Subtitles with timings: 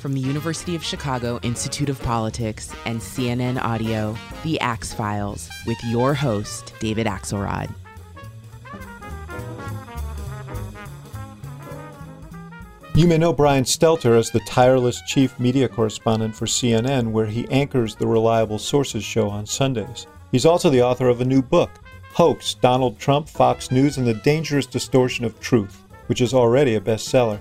[0.00, 5.76] from the University of Chicago Institute of Politics and CNN Audio, The Axe Files, with
[5.84, 7.72] your host, David Axelrod.
[12.94, 17.46] You may know Brian Stelter as the tireless chief media correspondent for CNN, where he
[17.50, 20.06] anchors the Reliable Sources show on Sundays.
[20.32, 21.70] He's also the author of a new book,
[22.14, 26.80] Hoax Donald Trump, Fox News, and the Dangerous Distortion of Truth, which is already a
[26.80, 27.40] bestseller.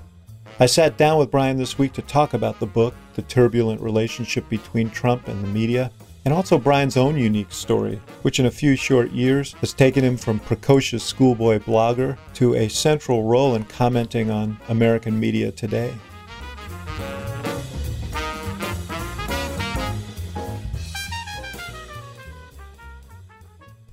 [0.62, 4.50] I sat down with Brian this week to talk about the book, the turbulent relationship
[4.50, 5.90] between Trump and the media,
[6.26, 10.18] and also Brian's own unique story, which in a few short years has taken him
[10.18, 15.94] from precocious schoolboy blogger to a central role in commenting on American media today.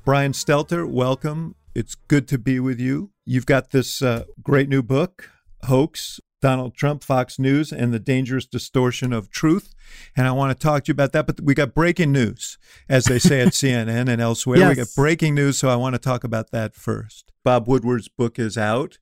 [0.04, 1.54] Brian Stelter, welcome.
[1.76, 3.12] It's good to be with you.
[3.24, 5.30] You've got this uh, great new book,
[5.66, 9.74] Hoax Donald Trump, Fox News, and the dangerous distortion of truth.
[10.16, 11.26] And I want to talk to you about that.
[11.26, 12.56] But we got breaking news,
[12.88, 14.58] as they say at CNN and elsewhere.
[14.58, 14.68] Yes.
[14.68, 17.32] We got breaking news, so I want to talk about that first.
[17.42, 18.98] Bob Woodward's book is out.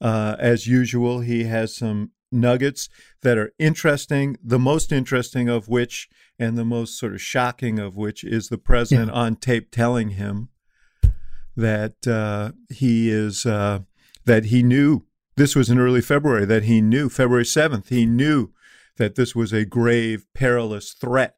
[0.00, 2.88] Uh, as usual, he has some nuggets
[3.22, 7.96] that are interesting, the most interesting of which, and the most sort of shocking of
[7.96, 10.48] which, is the president on tape telling him
[11.56, 13.82] that uh, he is uh,
[14.24, 15.04] that he knew
[15.38, 18.50] this was in early February that he knew February seventh he knew
[18.98, 21.36] that this was a grave, perilous threat.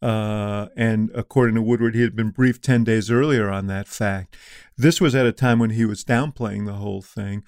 [0.00, 4.36] Uh, and according to Woodward, he had been briefed 10 days earlier on that fact.
[4.76, 7.44] This was at a time when he was downplaying the whole thing.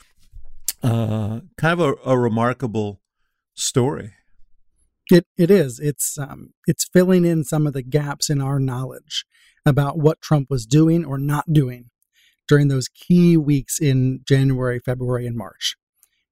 [0.83, 3.01] Uh, kind of a, a remarkable
[3.55, 4.15] story.
[5.11, 5.79] It it is.
[5.81, 9.27] It's um it's filling in some of the gaps in our knowledge
[9.67, 11.91] about what Trump was doing or not doing
[12.49, 15.77] during those key weeks in January, February, and March.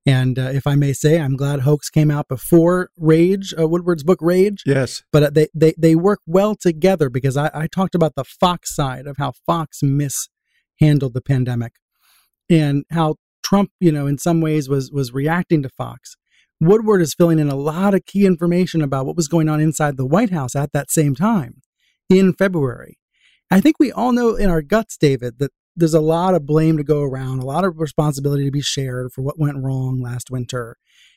[0.04, 4.02] And uh, if I may say, I'm glad Hoax came out before Rage, uh, Woodward's
[4.02, 4.62] book Rage.
[4.66, 5.04] Yes.
[5.12, 8.74] But uh, they, they, they work well together because I, I talked about the Fox
[8.74, 11.74] side of how Fox mishandled the pandemic
[12.50, 16.16] and how Trump, you know, in some ways was was reacting to Fox.
[16.60, 19.96] Woodward is filling in a lot of key information about what was going on inside
[19.96, 21.60] the White House at that same time
[22.08, 22.98] in February.
[23.50, 26.76] I think we all know in our guts, David, that there's a lot of blame
[26.76, 30.30] to go around, a lot of responsibility to be shared for what went wrong last
[30.30, 30.76] winter,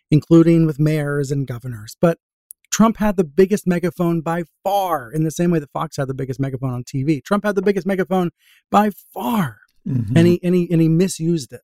[0.10, 1.98] including with mayors and governors.
[2.00, 2.20] But
[2.72, 6.14] Trump had the biggest megaphone by far, in the same way that Fox had the
[6.14, 7.22] biggest megaphone on TV.
[7.24, 8.32] Trump had the biggest megaphone
[8.72, 10.12] by far, Mhm.
[10.16, 11.62] and he and he and he misused it.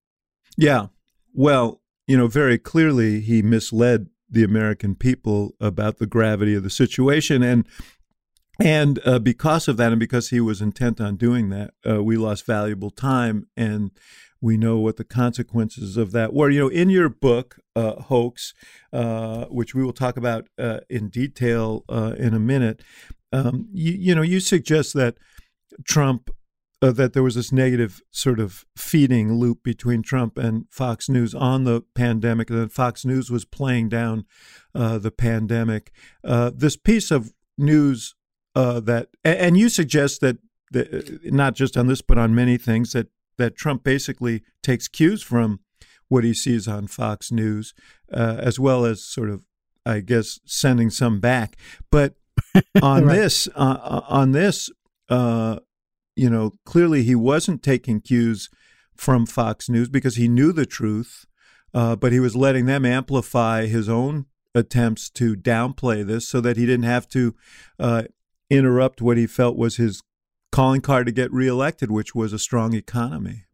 [0.58, 0.88] Yeah.
[1.34, 6.70] Well, you know, very clearly he misled the American people about the gravity of the
[6.70, 7.66] situation and
[8.64, 12.16] and uh, because of that and because he was intent on doing that, uh, we
[12.16, 13.92] lost valuable time and
[14.40, 16.50] we know what the consequences of that were.
[16.50, 18.54] You know, in your book, uh, Hoax,
[18.94, 22.84] uh, which we will talk about uh, in detail uh, in a minute,
[23.32, 25.18] um, you, you know, you suggest that
[25.84, 26.30] Trump
[26.82, 31.64] that there was this negative sort of feeding loop between Trump and Fox News on
[31.64, 34.26] the pandemic, and that Fox News was playing down
[34.74, 35.92] the pandemic.
[36.24, 38.16] This piece of news
[38.56, 40.38] uh, that, and you suggest that,
[40.72, 43.08] that, not just on this, but on many things, that
[43.38, 45.62] that Trump basically takes cues from
[46.10, 47.74] what he sees on Fox News,
[48.14, 49.42] uh, as well as sort of,
[49.86, 51.58] I guess, sending some back.
[51.90, 52.16] But
[52.82, 53.16] on Right.
[53.16, 54.70] this, uh, on this.
[55.10, 55.60] Uh,
[56.16, 58.50] you know, clearly he wasn't taking cues
[58.96, 61.26] from Fox News because he knew the truth,
[61.74, 66.58] uh, but he was letting them amplify his own attempts to downplay this so that
[66.58, 67.34] he didn't have to
[67.80, 68.04] uh,
[68.52, 70.02] interrupt what he felt was his
[70.52, 73.46] calling card to get reelected, which was a strong economy.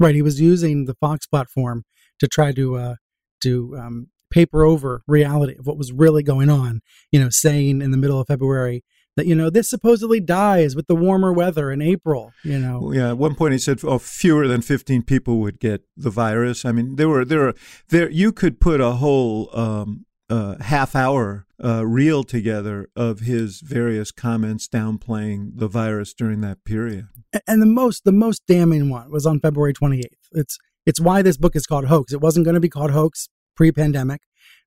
[0.00, 0.14] Right.
[0.14, 1.84] He was using the Fox platform
[2.18, 2.94] to try to uh,
[3.42, 6.80] to um, paper over reality of what was really going on.
[7.12, 8.84] You know, saying in the middle of February
[9.16, 12.32] that you know this supposedly dies with the warmer weather in April.
[12.44, 15.82] You know, Yeah, at one point he said, "Oh, fewer than fifteen people would get
[15.96, 17.54] the virus." I mean, there were there were
[17.88, 23.60] there you could put a whole um, uh, half hour uh, reel together of his
[23.60, 27.08] various comments downplaying the virus during that period.
[27.46, 30.04] And the most the most damning one was on February 28th.
[30.32, 32.12] It's it's why this book is called Hoax.
[32.12, 34.22] It wasn't going to be called Hoax pre-pandemic,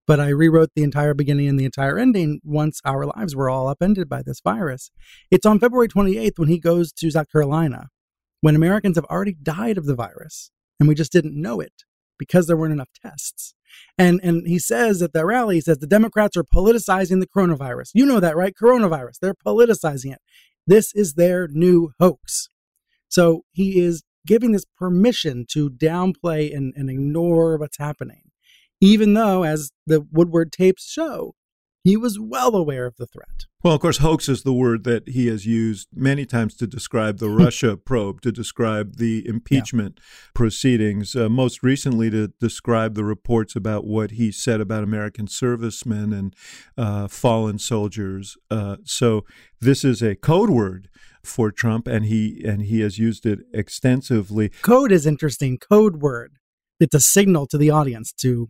[0.06, 3.70] but I rewrote the entire beginning and the entire ending once our lives were all
[3.70, 4.92] upended by this virus.
[5.32, 7.88] It's on February 28th when he goes to South Carolina,
[8.42, 11.86] when Americans have already died of the virus and we just didn't know it
[12.20, 13.56] because there weren't enough tests.
[13.98, 17.92] And and he says at the rally, he says the Democrats are politicizing the coronavirus.
[17.94, 18.54] You know that, right?
[18.60, 19.20] Coronavirus.
[19.22, 20.20] They're politicizing it.
[20.68, 22.48] This is their new hoax.
[23.10, 28.32] So he is giving this permission to downplay and, and ignore what's happening,
[28.80, 31.34] even though, as the Woodward tapes show,
[31.84, 33.46] he was well aware of the threat.
[33.64, 37.18] Well, of course, hoax is the word that he has used many times to describe
[37.20, 40.04] the Russia probe, to describe the impeachment yeah.
[40.34, 46.14] proceedings, uh, most recently to describe the reports about what he said about American servicemen
[46.14, 46.36] and
[46.78, 48.38] uh, fallen soldiers.
[48.50, 49.26] Uh, so
[49.60, 50.90] this is a code word
[51.24, 54.50] for Trump, and he and he has used it extensively.
[54.62, 55.58] Code is interesting.
[55.58, 56.34] Code word.
[56.80, 58.50] It's a signal to the audience to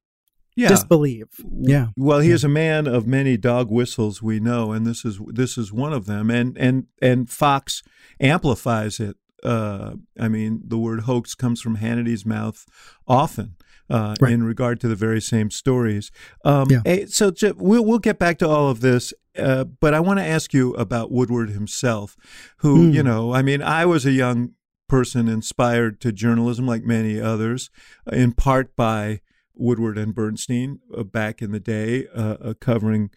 [0.56, 0.70] yeah.
[0.70, 1.28] disbelieve.
[1.60, 1.88] Yeah.
[1.98, 5.58] Well, he is a man of many dog whistles, we know, and this is this
[5.58, 6.30] is one of them.
[6.30, 7.84] And and and Fox
[8.20, 9.18] amplifies it.
[9.44, 12.66] Uh, I mean, the word hoax comes from Hannity's mouth
[13.08, 13.56] often.
[13.90, 14.32] Uh, right.
[14.32, 16.12] In regard to the very same stories,
[16.46, 16.80] um, yeah.
[16.86, 20.26] Eh, so we'll we'll get back to all of this, uh, but I want to
[20.26, 22.16] ask you about Woodward himself,
[22.60, 22.94] who mm.
[22.94, 24.54] you know, I mean, I was a young
[24.88, 27.70] person inspired to journalism like many others,
[28.10, 29.20] in part by
[29.62, 33.12] Woodward and Bernstein uh, back in the day, uh, uh, covering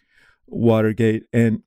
[0.47, 1.23] Watergate.
[1.33, 1.63] And,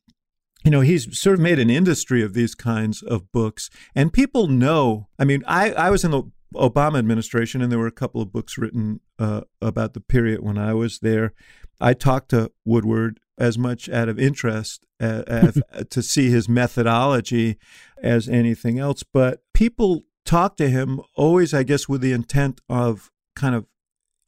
[0.64, 3.68] you know, he's sort of made an industry of these kinds of books.
[3.94, 6.22] And people know, I mean, I, I was in the
[6.54, 10.56] Obama administration, and there were a couple of books written uh, about the period when
[10.56, 11.34] I was there.
[11.80, 17.58] I talked to Woodward as much out of interest as, as, to see his methodology
[18.02, 19.02] as anything else.
[19.02, 23.66] But people talk to him always, I guess, with the intent of kind of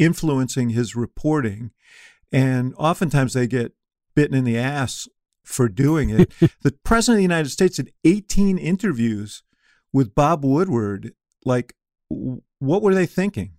[0.01, 1.71] influencing his reporting.
[2.33, 3.73] And oftentimes they get
[4.17, 5.09] bitten in the ass
[5.45, 6.33] for doing it.
[6.63, 9.43] the president of the United States had 18 interviews
[9.93, 11.13] with Bob Woodward.
[11.45, 11.75] Like,
[12.09, 13.53] what were they thinking?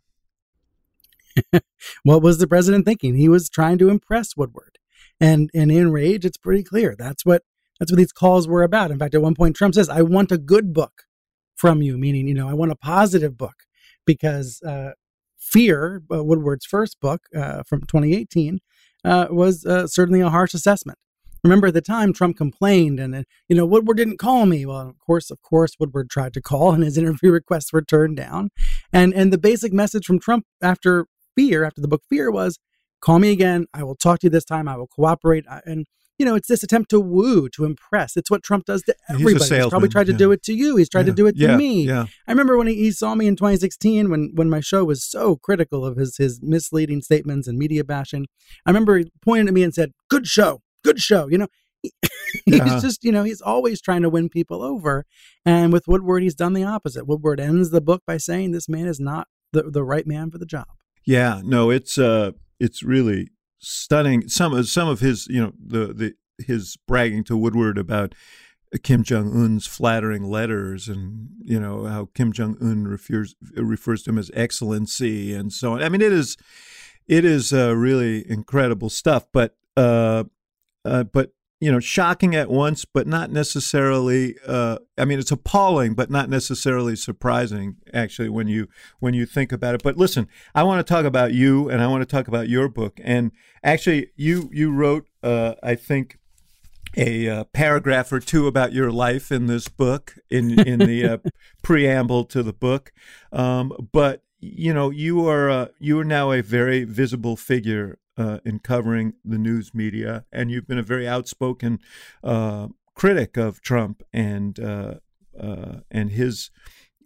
[2.04, 3.16] what was the president thinking?
[3.16, 4.78] He was trying to impress Woodward.
[5.20, 6.96] And and in Rage, it's pretty clear.
[6.98, 7.44] That's what
[7.80, 8.92] that's what these calls were about.
[8.92, 11.04] In fact, at one point Trump says, I want a good book
[11.56, 13.56] from you, meaning, you know, I want a positive book
[14.06, 14.92] because uh,
[15.42, 18.60] Fear, uh, Woodward's first book uh, from 2018,
[19.04, 21.00] uh, was uh, certainly a harsh assessment.
[21.44, 24.64] Remember at the time, Trump complained, and you know Woodward didn't call me.
[24.66, 28.18] Well, of course, of course, Woodward tried to call, and his interview requests were turned
[28.18, 28.50] down.
[28.94, 32.60] And and the basic message from Trump after Fear, after the book Fear, was,
[33.02, 33.66] "Call me again.
[33.74, 34.68] I will talk to you this time.
[34.68, 35.88] I will cooperate." And
[36.22, 38.16] you know, it's this attempt to woo, to impress.
[38.16, 39.34] It's what Trump does to everybody.
[39.44, 40.20] He's, He's probably tried to yeah.
[40.20, 40.76] do it to you.
[40.76, 41.14] He's tried yeah.
[41.14, 41.58] to do it to yeah.
[41.58, 41.88] me.
[41.88, 42.06] Yeah.
[42.28, 45.36] I remember when he, he, saw me in 2016 when when my show was so
[45.36, 48.28] critical of his his misleading statements and media bashing.
[48.68, 51.48] I remember he pointed at me and said, "Good show, good show." You know,
[51.82, 51.92] he's
[52.62, 52.82] uh-huh.
[52.82, 55.06] just you know he's always trying to win people over.
[55.44, 57.08] And with Woodward, he's done the opposite.
[57.08, 60.38] Woodward ends the book by saying this man is not the the right man for
[60.38, 60.68] the job.
[61.04, 63.30] Yeah, no, it's uh, it's really
[63.62, 64.28] stunning.
[64.28, 66.14] Some of some of his, you know, the the
[66.46, 68.14] his bragging to Woodward about
[68.84, 74.12] Kim Jong Un's flattering letters, and you know how Kim Jong Un refers refers to
[74.12, 75.84] him as Excellency, and so on.
[75.84, 76.38] I mean, it is
[77.08, 79.26] it is uh, really incredible stuff.
[79.32, 80.26] But uh,
[80.86, 84.36] uh, but you know, shocking at once, but not necessarily.
[84.48, 87.76] Uh, I mean, it's appalling, but not necessarily surprising.
[87.94, 88.68] Actually, when you
[89.00, 89.84] when you think about it.
[89.84, 92.68] But listen, I want to talk about you, and I want to talk about your
[92.68, 93.00] book.
[93.04, 93.32] And
[93.64, 96.18] actually, you you wrote, uh, I think,
[96.98, 101.18] a uh, paragraph or two about your life in this book, in in the uh,
[101.62, 102.92] preamble to the book.
[103.32, 108.40] Um, but you know, you are uh, you are now a very visible figure uh,
[108.46, 111.80] in covering the news media, and you've been a very outspoken
[112.24, 114.96] uh, critic of Trump and uh,
[115.40, 116.52] uh and his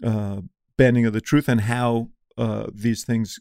[0.03, 0.41] uh,
[0.77, 3.39] bending of the truth and how uh, these things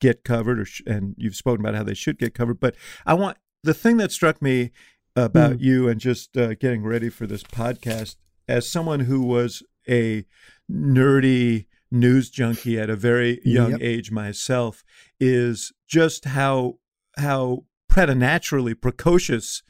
[0.00, 2.60] get covered, or sh- and you've spoken about how they should get covered.
[2.60, 4.70] But I want the thing that struck me
[5.16, 5.60] about mm.
[5.60, 10.26] you and just getting ready for this podcast as someone who was a
[10.70, 13.80] nerdy news junkie at a very young yep.
[13.82, 14.84] age myself
[15.18, 16.74] is just how
[17.16, 19.62] how preternaturally precocious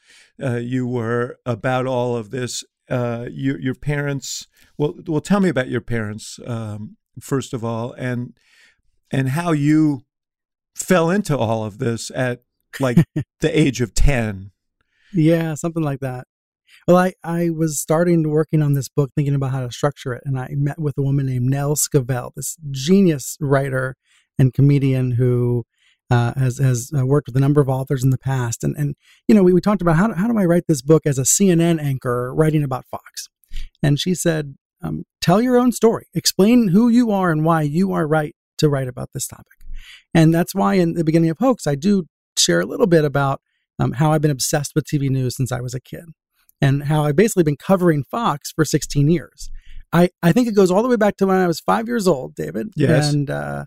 [0.43, 2.65] uh, you were about all of this.
[2.91, 4.47] Uh, your, your parents,
[4.79, 8.33] well, well, tell me about your parents um, first of all, and
[9.11, 10.03] and how you
[10.75, 12.43] fell into all of this at
[12.81, 12.99] like
[13.41, 14.53] the age of 10.
[15.13, 16.27] Yeah, something like that.
[16.89, 20.15] Well, I, I was starting to working on this book, thinking about how to structure
[20.15, 23.95] it, and I met with a woman named Nell Scovell, this genius writer
[24.39, 25.65] and comedian who
[26.11, 28.65] uh, has has uh, worked with a number of authors in the past.
[28.65, 28.95] And and
[29.27, 31.19] you know, we, we talked about how do, how do I write this book as
[31.19, 33.29] a CNN anchor writing about Fox,
[33.83, 37.93] and she said, um, tell your own story, explain who you are and why you
[37.93, 39.47] are right to write about this topic.
[40.15, 42.07] And that's why in the beginning of Hoax, I do
[42.39, 43.43] share a little bit about
[43.79, 46.05] um, how I've been obsessed with TV news since I was a kid
[46.61, 49.51] and how I've basically been covering Fox for 16 years.
[49.93, 52.07] I, I think it goes all the way back to when I was five years
[52.07, 52.69] old, David.
[52.77, 53.13] Yes.
[53.13, 53.65] And uh,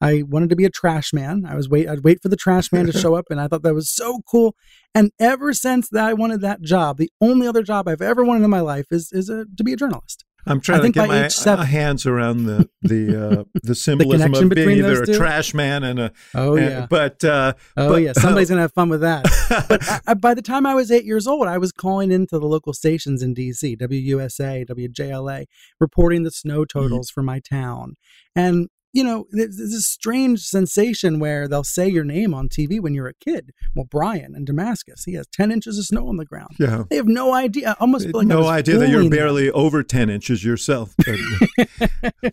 [0.00, 1.44] I wanted to be a trash man.
[1.46, 3.62] I was wait I'd wait for the trash man to show up and I thought
[3.62, 4.54] that was so cool.
[4.94, 8.44] And ever since that I wanted that job, the only other job I've ever wanted
[8.44, 10.24] in my life is is a, to be a journalist.
[10.46, 14.44] I'm trying I to get my uh, hands around the the uh, the symbolism connection
[14.44, 16.12] of being either a trash man and a.
[16.34, 16.86] Oh and- yeah.
[16.88, 19.24] But uh, Oh but- yeah, somebody's gonna have fun with that.
[19.68, 22.38] But I, I- by the time I was eight years old, I was calling into
[22.38, 25.46] the local stations in DC, WUSA, WJLA,
[25.80, 27.94] reporting the snow totals for my town.
[28.34, 32.94] And you know, there's this strange sensation where they'll say your name on TV when
[32.94, 33.50] you're a kid.
[33.76, 36.50] Well, Brian in Damascus, he has ten inches of snow on the ground.
[36.58, 36.84] yeah.
[36.88, 37.76] They have no idea.
[37.80, 39.10] Almost like no idea that you're them.
[39.10, 40.94] barely over 10 inches yourself.
[40.98, 41.72] But,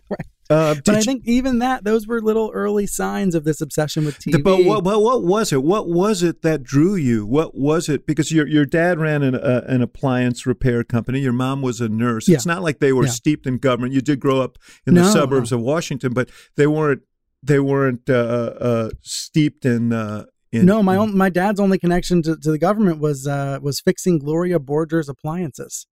[0.48, 4.18] uh, But I think even that, those were little early signs of this obsession with
[4.18, 4.42] TV.
[4.42, 5.62] But what, what what was it?
[5.62, 7.26] What was it that drew you?
[7.26, 8.06] What was it?
[8.06, 11.20] Because your your dad ran an uh, an appliance repair company.
[11.20, 12.28] Your mom was a nurse.
[12.28, 12.36] Yeah.
[12.36, 13.10] It's not like they were Yeah.
[13.10, 13.92] steeped in government.
[13.92, 17.02] You did grow up in the No, suburbs of Washington, but they weren't
[17.42, 18.12] they weren't uh,
[18.60, 19.92] uh, steeped in.
[19.92, 23.58] Uh, in no, my own my dad's only connection to, to the government was uh,
[23.60, 25.86] was fixing Gloria Borger's appliances,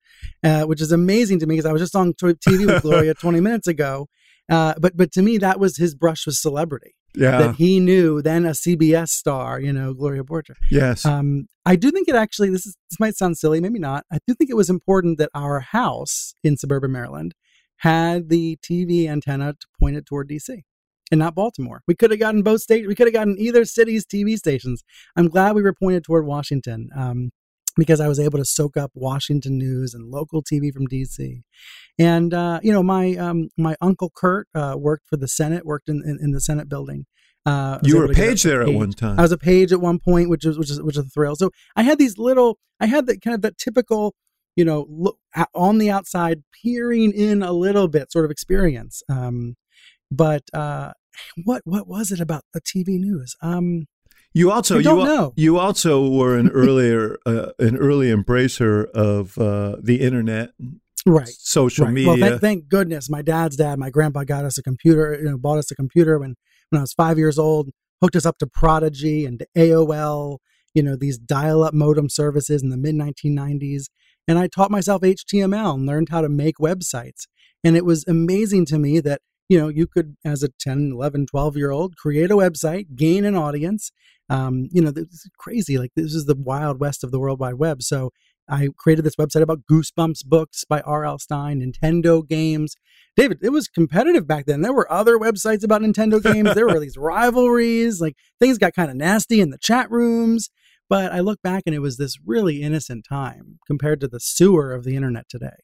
[0.42, 3.14] uh, which is amazing to me because I was just on t- TV with Gloria
[3.14, 4.08] 20 minutes ago.
[4.50, 7.38] Uh, but but to me that was his brush with celebrity Yeah.
[7.38, 10.56] that he knew then a CBS star, you know, Gloria Borger.
[10.70, 11.06] yes.
[11.06, 14.04] Um, I do think it actually this is this might sound silly, maybe not.
[14.12, 17.34] I do think it was important that our house in suburban Maryland
[17.76, 20.62] had the TV antenna to point it toward DC
[21.12, 21.82] and not Baltimore.
[21.88, 22.86] We could have gotten both states.
[22.86, 24.82] We could have gotten either city's TV stations.
[25.16, 27.30] I'm glad we were pointed toward Washington um,
[27.80, 31.40] because I was able to soak up Washington news and local TV from DC.
[31.98, 35.88] And uh, you know, my um, my uncle Kurt uh, worked for the Senate, worked
[35.88, 37.06] in, in, in the Senate building.
[37.46, 39.18] Uh, you were a page there at one time.
[39.18, 41.36] I was a page at one point, which is which is which is a thrill.
[41.36, 44.14] So I had these little, I had that kind of that typical,
[44.56, 45.16] you know, look
[45.54, 49.02] on the outside, peering in a little bit, sort of experience.
[49.08, 49.54] Um,
[50.10, 50.92] but uh,
[51.44, 53.34] what what was it about the TV news?
[53.40, 53.86] Um,
[54.32, 55.32] You also you, al- know.
[55.36, 60.50] you also were an earlier uh, an early embracer of uh, the internet,
[61.04, 61.28] right.
[61.28, 61.94] social right.
[61.94, 62.10] media.
[62.10, 65.16] Well, thank, thank goodness, my dad's dad, my grandpa got us a computer.
[65.18, 66.36] You know, bought us a computer when
[66.70, 67.70] when I was five years old.
[68.00, 70.38] Hooked us up to Prodigy and to AOL.
[70.74, 73.86] You know, these dial-up modem services in the mid 1990s.
[74.28, 77.26] And I taught myself HTML and learned how to make websites.
[77.64, 79.20] And it was amazing to me that
[79.50, 83.26] you know you could as a 10 11 12 year old create a website gain
[83.26, 83.92] an audience
[84.30, 87.40] um, you know this is crazy like this is the wild west of the world
[87.40, 87.82] wide web.
[87.82, 88.12] So
[88.48, 92.76] i created this website about goosebumps books by r.l Stine nintendo games.
[93.16, 94.62] David it was competitive back then.
[94.62, 96.54] There were other websites about nintendo games.
[96.54, 100.48] There were these rivalries like things got kind of nasty in the chat rooms.
[100.88, 104.72] But i look back and it was this really innocent time compared to the sewer
[104.72, 105.58] of the internet today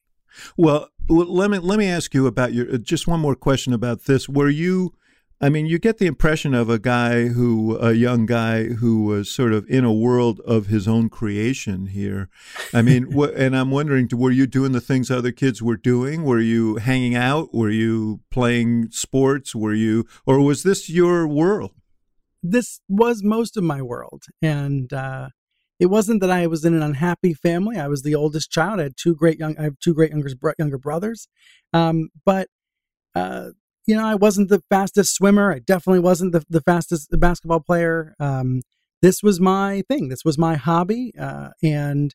[0.56, 4.04] Well, let me let me ask you about your uh, just one more question about
[4.04, 4.28] this.
[4.28, 4.92] Were you?
[5.38, 9.30] I mean, you get the impression of a guy who, a young guy who was
[9.30, 12.30] sort of in a world of his own creation here.
[12.72, 16.24] I mean, wh- and I'm wondering, were you doing the things other kids were doing?
[16.24, 17.52] Were you hanging out?
[17.52, 19.54] Were you playing sports?
[19.54, 21.72] Were you, or was this your world?
[22.50, 24.24] this was most of my world.
[24.42, 25.28] And uh,
[25.78, 27.78] it wasn't that I was in an unhappy family.
[27.78, 28.80] I was the oldest child.
[28.80, 29.56] I had two great young.
[29.58, 31.28] I have two great younger younger brothers.
[31.72, 32.48] Um, but
[33.14, 33.50] uh,
[33.86, 35.52] you know, I wasn't the fastest swimmer.
[35.52, 38.14] I definitely wasn't the, the fastest basketball player.
[38.18, 38.62] Um,
[39.02, 40.08] this was my thing.
[40.08, 42.14] This was my hobby, uh, and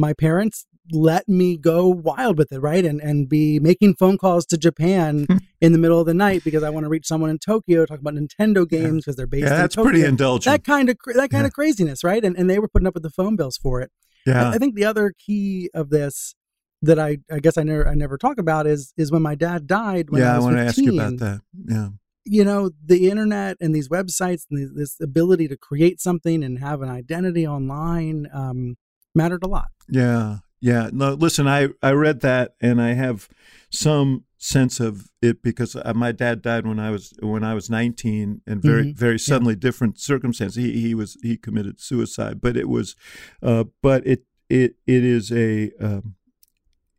[0.00, 2.84] my parents let me go wild with it, right?
[2.84, 5.26] And and be making phone calls to Japan
[5.60, 8.00] in the middle of the night because I want to reach someone in Tokyo, talk
[8.00, 10.50] about Nintendo games because they're based Yeah, in that's Tokyo pretty indulgent.
[10.52, 11.48] that kind of that kind Yeah.
[11.48, 12.24] of craziness, right?
[12.24, 13.90] And and they were putting up with the phone bills for it.
[14.26, 16.34] Yeah, I, think the other key of this
[16.82, 19.66] that I I guess I never I never talk about is is when my dad
[19.66, 20.10] died.
[20.10, 20.32] When yeah.
[20.32, 21.40] I, I was want to ask you about that.
[21.66, 21.88] Yeah.
[22.24, 26.82] You know, the internet and these websites and this ability to create something and have
[26.82, 28.76] an identity online um,
[29.14, 29.68] mattered a lot.
[29.88, 30.90] Yeah, yeah.
[30.92, 33.28] No, listen, I I read that, and I have
[33.70, 37.68] some sense of it because uh, my dad died when I was when I was
[37.68, 38.96] 19 and very Mhm.
[38.96, 39.60] very suddenly Yeah.
[39.60, 40.56] different circumstances.
[40.56, 42.94] He he was he committed suicide, but it was,
[43.42, 46.14] uh, but it it it is a um,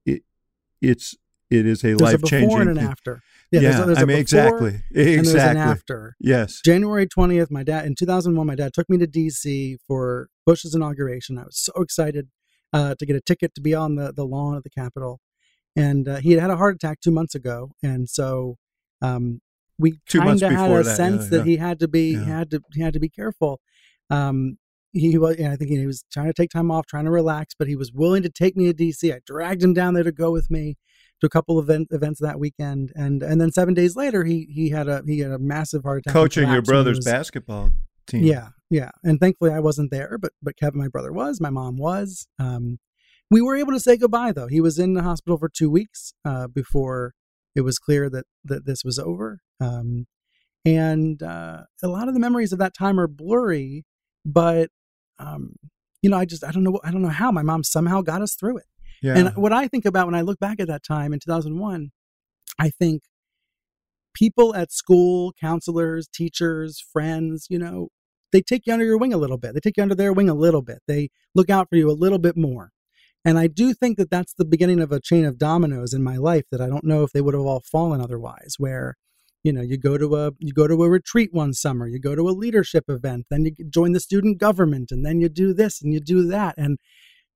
[0.06, 0.24] it
[0.82, 1.16] it's
[1.50, 2.62] it is a There's a before changing.
[2.62, 3.22] and an after.
[3.51, 6.15] Yeah, there's there's I a mean before exactly and there's an exactly after.
[6.20, 10.75] yes January 20th, my dad in 2001, my dad took me to DC for Bush's
[10.75, 11.38] inauguration.
[11.39, 12.29] I was so excited
[12.74, 15.20] uh, to get a ticket to be on the, the lawn at the Capitol.
[15.75, 17.72] And uh, he had had a heart attack two months ago.
[17.82, 18.58] And so
[19.01, 19.41] um,
[19.77, 21.44] we kind of had a that, sense yeah, that yeah.
[21.46, 22.25] he had to be, Yeah.
[22.25, 23.62] he had to, he had to be careful.
[24.10, 24.58] Um,
[24.91, 27.53] he was, yeah, I think he was trying to take time off, trying to relax,
[27.58, 29.13] but he was willing to take me to DC.
[29.13, 30.77] I dragged him down there to go with me
[31.22, 34.48] to a couple of event, events that weekend, and and then seven days later, he
[34.54, 36.14] he had a he had a massive heart attack.
[36.14, 37.70] coaching your collapsed when he brother's was- basketball
[38.08, 38.24] team.
[38.24, 41.40] Yeah, yeah, and thankfully I wasn't there, but but Kevin, my brother, was.
[41.42, 42.28] My mom was.
[42.40, 42.80] Um,
[43.32, 44.48] we were able to say goodbye though.
[44.48, 47.14] He was in the hospital for two weeks uh, before
[47.56, 49.40] it was clear that that this was over.
[49.60, 50.08] Um,
[50.66, 53.86] and uh, a lot of the memories of that time are blurry,
[54.26, 54.70] but
[55.20, 55.56] um,
[56.02, 58.22] you know, I just I don't know I don't know how my mom somehow got
[58.22, 58.66] us through it.
[59.01, 59.18] Yeah.
[59.18, 61.91] And what I think about when I look back at that time in 2001,
[62.60, 63.03] I think
[64.13, 67.89] people at school, counselors, teachers, friends, you know,
[68.32, 69.53] they take you under your wing a little bit.
[69.53, 70.79] They take you under their wing a little bit.
[70.88, 72.72] They look out for you a little bit more.
[73.25, 76.18] And I do think that that's the beginning of a chain of dominoes in my
[76.18, 78.96] life that I don't know if they would have all fallen otherwise where
[79.44, 82.13] you know you go to a you go to a retreat one summer you go
[82.13, 85.82] to a leadership event then you join the student government and then you do this
[85.82, 86.77] and you do that and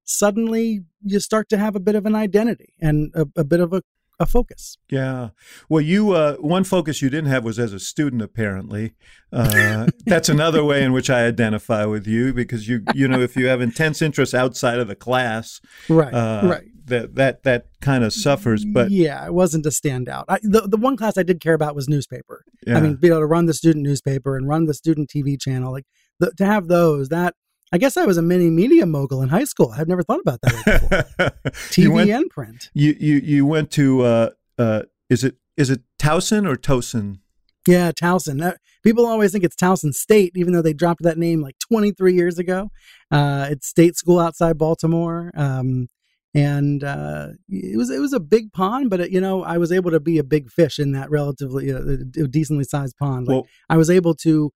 [0.04, 3.74] suddenly you start to have a bit of an identity and a, a bit of
[3.74, 3.82] a,
[4.20, 5.30] a focus Yeah.
[5.70, 8.22] Well, you uh, one focus you didn't have was as a student.
[8.22, 8.94] Apparently,
[9.32, 13.36] uh, that's another way in which I identify with you because you you know if
[13.36, 18.04] you have intense interests outside of the class, right uh, right that that that kind
[18.04, 18.66] of suffers.
[18.66, 21.76] But yeah it wasn't a standout I, the, the one class i did care about
[21.76, 24.74] was newspaper yeah, i mean be able to run the student newspaper and run the
[24.74, 25.86] student tv channel like
[26.20, 27.36] the, to have those that
[27.74, 30.40] i guess i was a mini media mogul in high school i've never thought about
[30.42, 35.36] that before tv went and print you you you went to uh, uh, is it
[35.58, 37.20] is it Towson or Towson?
[37.68, 38.44] Yeah, Towson.
[38.44, 42.14] Uh, people always think it's Towson State, even though they dropped that name like 23
[42.14, 42.70] years ago.
[43.10, 45.88] Uh, it's state school outside Baltimore, um,
[46.34, 49.72] and uh, it was it was a big pond, but it, you know I was
[49.72, 51.82] able to be a big fish in that relatively uh,
[52.30, 53.28] decently sized pond.
[53.28, 54.50] Like Well, I was able to uh,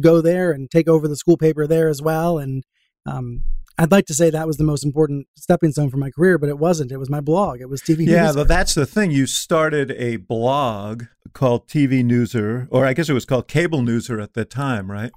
[0.00, 2.64] go there and take over the school paper there as well, and
[3.06, 3.42] um,
[3.76, 6.48] I'd like to say that was the most important stepping stone for my career, but
[6.48, 6.92] it wasn't.
[6.92, 7.60] It was my blog.
[7.60, 7.98] It was TV.
[8.00, 8.34] News Yeah, Newser.
[8.36, 9.10] but that's the thing.
[9.10, 14.22] You started a blog called TV Newser, or I guess it was called Cable Newser
[14.22, 15.10] at the time, right?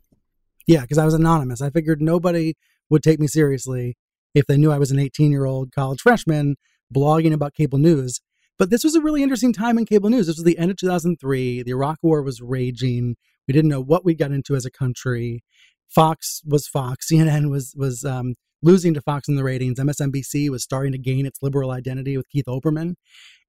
[0.65, 1.61] Yeah, because I was anonymous.
[1.61, 2.55] I figured nobody
[2.89, 3.95] would take me seriously
[4.33, 6.55] if they knew I was an 18 year old college freshman
[6.93, 8.19] blogging about cable news.
[8.57, 10.25] But this was a really interesting time in cable news.
[10.27, 11.61] This was the end of 2003.
[11.63, 13.15] The Iraq War was raging.
[13.47, 15.43] We didn't know what we got into as a country.
[15.87, 17.07] Fox was Fox.
[17.11, 19.79] CNN was was um, losing to Fox in the ratings.
[19.79, 22.95] MSNBC was starting to gain its liberal identity with Keith Olbermann,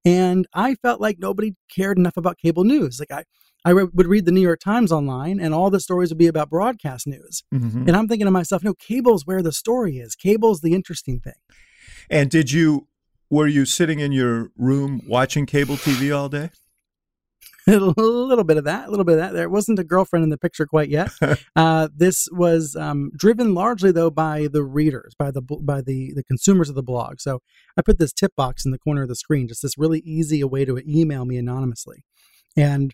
[0.05, 2.99] and I felt like nobody cared enough about cable news.
[2.99, 3.23] Like I,
[3.65, 6.27] I re- would read the New York Times online, and all the stories would be
[6.27, 7.43] about broadcast news.
[7.53, 7.87] Mhm.
[7.87, 10.15] And I'm thinking to myself, no, cable's where the story is.
[10.15, 11.33] Cable's the interesting thing.
[12.09, 12.87] And did you
[13.29, 16.49] were you sitting in your room watching cable TV all day?
[17.97, 19.33] a little bit of that, a little bit of that.
[19.33, 21.11] There wasn't a girlfriend in the picture quite yet.
[21.55, 26.23] Uh, this was um, driven largely though by the readers, by the by the the
[26.23, 27.19] consumers of the blog.
[27.19, 27.39] So
[27.77, 30.43] I put this tip box in the corner of the screen, just this really easy
[30.43, 32.03] way to email me anonymously,
[32.55, 32.93] and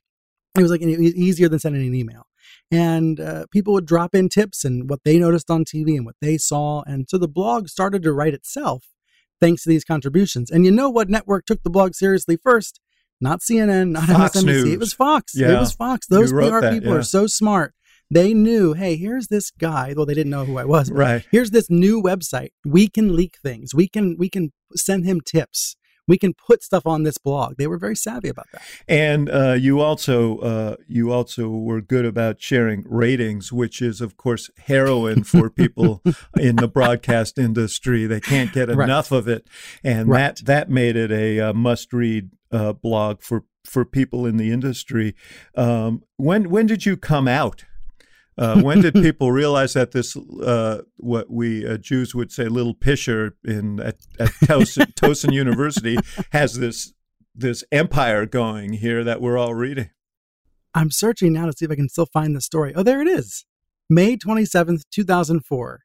[0.58, 2.24] it was like easier than sending an email.
[2.72, 6.18] And uh, people would drop in tips and what they noticed on TV and what
[6.22, 8.86] they saw, and so the blog started to write itself
[9.40, 10.50] thanks to these contributions.
[10.50, 12.80] And you know what network took the blog seriously first?
[13.22, 14.46] Not CNN, not Fox MSNBC.
[14.46, 14.74] News.
[14.74, 15.34] It was Fox.
[15.36, 15.56] Yeah.
[15.56, 16.08] It was Fox.
[16.08, 16.98] Those PR that, people yeah.
[17.00, 17.74] are so smart.
[18.12, 19.94] They knew, hey, here's this guy.
[19.96, 20.92] Well, they didn't know who I was.
[20.92, 21.26] Right.
[21.32, 22.50] Here's this new website.
[22.64, 23.74] We can leak things.
[23.74, 25.76] We can we can send him tips.
[26.08, 27.56] We can put stuff on this blog.
[27.58, 28.62] They were very savvy about that.
[28.88, 34.16] And uh, you also uh, you also were good about sharing ratings, which is of
[34.18, 36.04] course heroin for people
[36.40, 38.06] in the broadcast industry.
[38.06, 38.84] They can't get Right.
[38.88, 39.48] enough of it,
[39.84, 40.36] and Right.
[40.36, 44.52] that that made it a, uh must read uh, blog for for people in the
[44.52, 45.16] industry.
[45.56, 47.66] Um, when when did you come out?
[48.38, 52.74] Uh, when did people realize that this, uh, what we uh, Jews would say, little
[52.74, 55.98] pisher in at, at Towson, Towson University,
[56.32, 56.94] has this
[57.34, 59.90] this empire going here that we're all reading?
[60.74, 62.74] I'm searching now to see if I can still find the story.
[62.76, 63.46] Oh, there it is.
[63.90, 65.82] May 27th, 2004.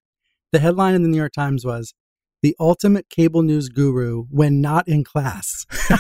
[0.53, 1.95] The headline in the New York Times was
[2.43, 5.67] the ultimate cable news guru when not in class.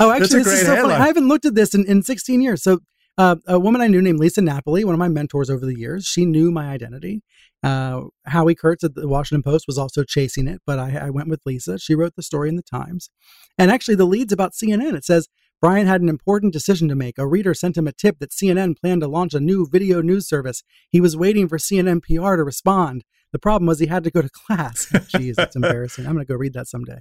[0.00, 0.94] oh, actually, this is so funny.
[0.94, 2.62] I haven't looked at this in, in 16 years.
[2.62, 2.80] So,
[3.18, 6.06] uh, a woman I knew named Lisa Napoli, one of my mentors over the years,
[6.06, 7.22] she knew my identity.
[7.62, 11.28] Uh, Howie Kurtz at the Washington Post was also chasing it, but I, I went
[11.28, 11.78] with Lisa.
[11.78, 13.10] She wrote the story in the Times.
[13.58, 14.94] And actually, the lead's about CNN.
[14.94, 15.28] It says,
[15.60, 17.18] Brian had an important decision to make.
[17.18, 20.26] A reader sent him a tip that CNN planned to launch a new video news
[20.26, 20.64] service.
[20.90, 23.04] He was waiting for CNN PR to respond.
[23.32, 24.86] The problem was he had to go to class.
[24.92, 26.06] Jeez, that's embarrassing.
[26.06, 26.98] I'm going to go read that someday.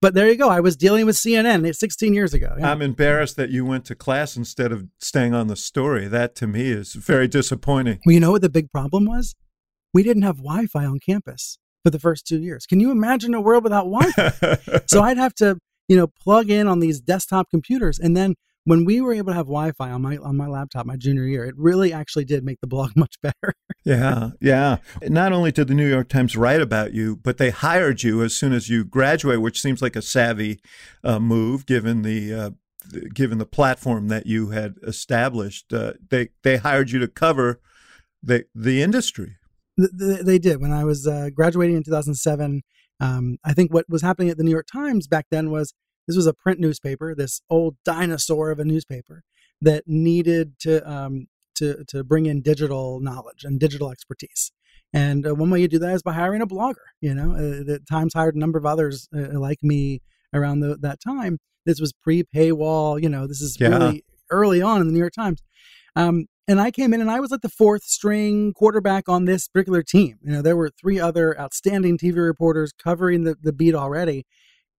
[0.00, 0.48] But there you go.
[0.48, 2.54] I was dealing with CNN 16 years ago.
[2.58, 2.70] Yeah.
[2.70, 6.08] I'm embarrassed that you went to class instead of staying on the story.
[6.08, 8.00] That to me is very disappointing.
[8.06, 9.34] Well, you know what the big problem was?
[9.92, 12.64] We didn't have Wi Fi on campus for the first two years.
[12.64, 14.80] Can you imagine a world without Wi Fi?
[14.86, 18.36] so I'd have to, you know, plug in on these desktop computers and then
[18.70, 21.44] when we were able to have Wi-Fi on my on my laptop my junior year,
[21.44, 23.54] it really actually did make the blog much better.
[23.84, 24.76] yeah, yeah.
[25.02, 28.32] Not only did the New York Times write about you, but they hired you as
[28.32, 30.60] soon as you graduate, which seems like a savvy
[31.02, 32.32] uh, move given the.
[32.32, 32.50] Uh,
[33.14, 37.60] given the platform that you had established, uh, they they hired you to cover
[38.22, 39.36] the the industry.
[39.76, 40.62] They, they did.
[40.62, 42.62] When I was uh, graduating in 2007,
[42.98, 45.74] um, I think what was happening at the New York Times back then was
[46.06, 49.22] this was a print newspaper, this old dinosaur of a newspaper
[49.60, 54.52] that needed to um, to to bring in digital knowledge and digital expertise.
[54.92, 56.74] And uh, one way you do that is by hiring a blogger.
[57.00, 60.02] You know, uh, the Times hired a number of others uh, like me
[60.34, 61.38] around the, that time.
[61.64, 63.00] This was pre paywall.
[63.00, 63.68] You know, this is yeah.
[63.68, 65.42] really early on in the New York Times.
[65.94, 69.46] Um, and I came in and I was like the fourth string quarterback on this
[69.46, 70.18] particular team.
[70.22, 74.26] You know, there were three other outstanding TV reporters covering the, the beat already.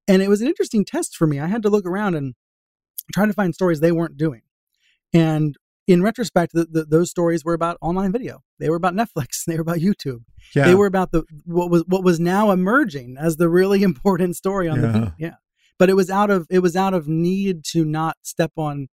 [0.08, 1.40] And it was an interesting test for me.
[1.40, 2.34] I had to look around and
[3.14, 4.42] try to find stories they weren't doing.
[5.14, 5.56] And
[5.88, 8.44] in retrospect, the, the, those stories were about online video.
[8.60, 9.46] They were about Netflix.
[9.46, 10.24] They were about YouTube.
[10.56, 10.66] Yeah.
[10.66, 14.68] They were about the what was what was now emerging as the really important story
[14.68, 14.88] on yeah.
[14.88, 15.14] the beat.
[15.18, 15.36] Yeah,
[15.78, 18.88] but it was out of it was out of need to not step on.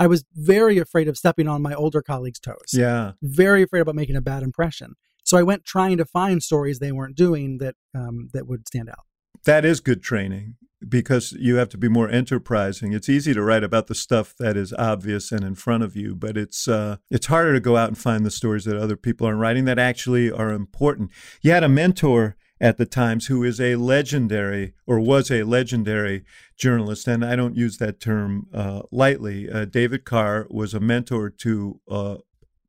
[0.00, 2.72] I was very afraid of stepping on my older colleagues' toes.
[2.72, 4.94] Yeah, very afraid about making a bad impression.
[5.24, 8.88] So I went trying to find stories they weren't doing that um, that would stand
[8.88, 9.04] out
[9.44, 12.92] that is good training because you have to be more enterprising.
[12.92, 16.14] It's easy to write about the stuff that is obvious and in front of you,
[16.14, 19.26] but it's uh, it's harder to go out and find the stories that other people
[19.26, 21.10] aren't writing that actually are important.
[21.42, 26.24] You had a mentor at the Times who is a legendary or was a legendary
[26.56, 29.50] journalist, and I don't use that term uh, lightly.
[29.50, 32.16] Uh, David Carr was a mentor to uh,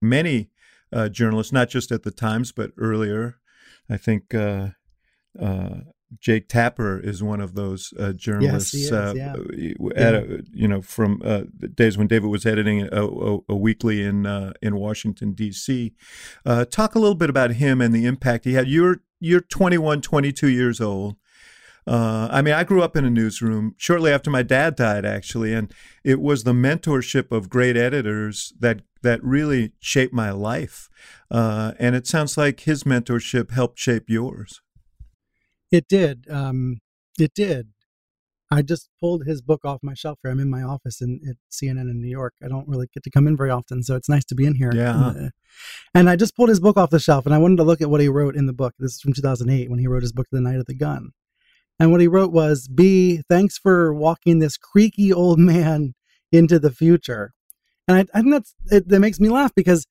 [0.02, 0.50] many
[0.92, 3.38] uh, journalists, not just at the Times but earlier.
[3.90, 4.34] I think.
[4.34, 4.70] Uh,
[5.40, 5.82] uh,
[6.18, 8.74] Jake Tapper is one of those uh, journalists.
[8.74, 9.36] Yes, uh, yeah.
[9.96, 13.56] At a, you know, from uh, the days when David was editing a, a, a
[13.56, 15.94] weekly in uh, in Washington D.C.
[16.46, 18.68] Uh, talk a little bit about him and the impact he had.
[18.68, 21.16] You're you're 21, 22 years old.
[21.86, 25.54] Uh, I mean, I grew up in a newsroom shortly after my dad died, actually,
[25.54, 30.90] and it was the mentorship of great editors that that really shaped my life.
[31.30, 34.62] and it sounds like his mentorship helped shape yours.
[35.72, 36.26] It did.
[36.30, 36.80] Um,
[37.20, 37.70] it did.
[38.52, 40.32] I just pulled his book off my shelf here.
[40.32, 42.34] I'm in my office in at CNN in New York.
[42.44, 44.56] I don't really get to come in very often, so it's nice to be in
[44.56, 44.72] here.
[44.74, 45.14] Yeah.
[45.94, 47.82] And, uh, I just pulled his book off the shelf, and I wanted to look
[47.82, 48.74] at what he wrote in the book.
[48.80, 51.12] This is from 2008 when he wrote his book, The Night of the Gun.
[51.80, 55.94] And what he wrote was, "B, thanks for walking this creaky old man
[56.32, 57.34] into the future."
[57.88, 59.86] And I, I think that's it, that makes me laugh because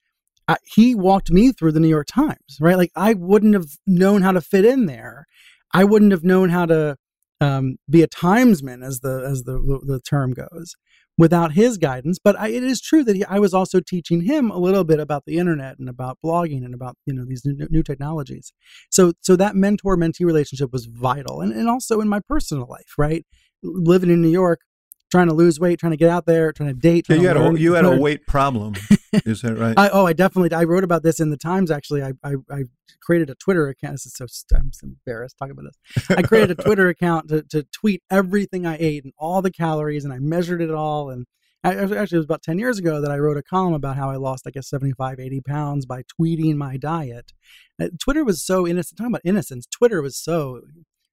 [0.49, 2.77] I, he walked me through the New York Times, right?
[2.77, 5.27] Like I wouldn't have known how to fit in there
[5.73, 6.97] I wouldn't have known how to
[7.41, 10.75] um, be a timesman, as the as the, the term goes,
[11.17, 12.19] without his guidance.
[12.23, 14.99] But I, it is true that he, I was also teaching him a little bit
[14.99, 18.53] about the internet and about blogging and about you know these new, new technologies.
[18.91, 22.95] So so that mentor mentee relationship was vital, and and also in my personal life,
[22.97, 23.25] right?
[23.63, 24.61] Living in New York,
[25.11, 27.07] trying to lose weight, trying to get out there, trying to date.
[27.09, 28.75] Yeah, you had a you had a weight problem.
[29.13, 29.79] Is that right?
[29.79, 30.55] I, oh, I definitely.
[30.57, 31.71] I wrote about this in the Times.
[31.71, 32.65] Actually, I, I, I
[33.01, 33.95] created a Twitter account.
[33.95, 36.11] This is so I'm so embarrassed talking about this.
[36.11, 40.05] I created a Twitter account to to tweet everything I ate and all the calories,
[40.05, 41.11] and I measured it all.
[41.11, 41.27] And
[41.65, 44.11] I, actually, it was about ten years ago that I wrote a column about how
[44.11, 47.33] I lost, I guess, 75, 80 pounds by tweeting my diet.
[47.81, 48.99] Uh, Twitter was so innocent.
[48.99, 50.63] Talking about innocence, Twitter was so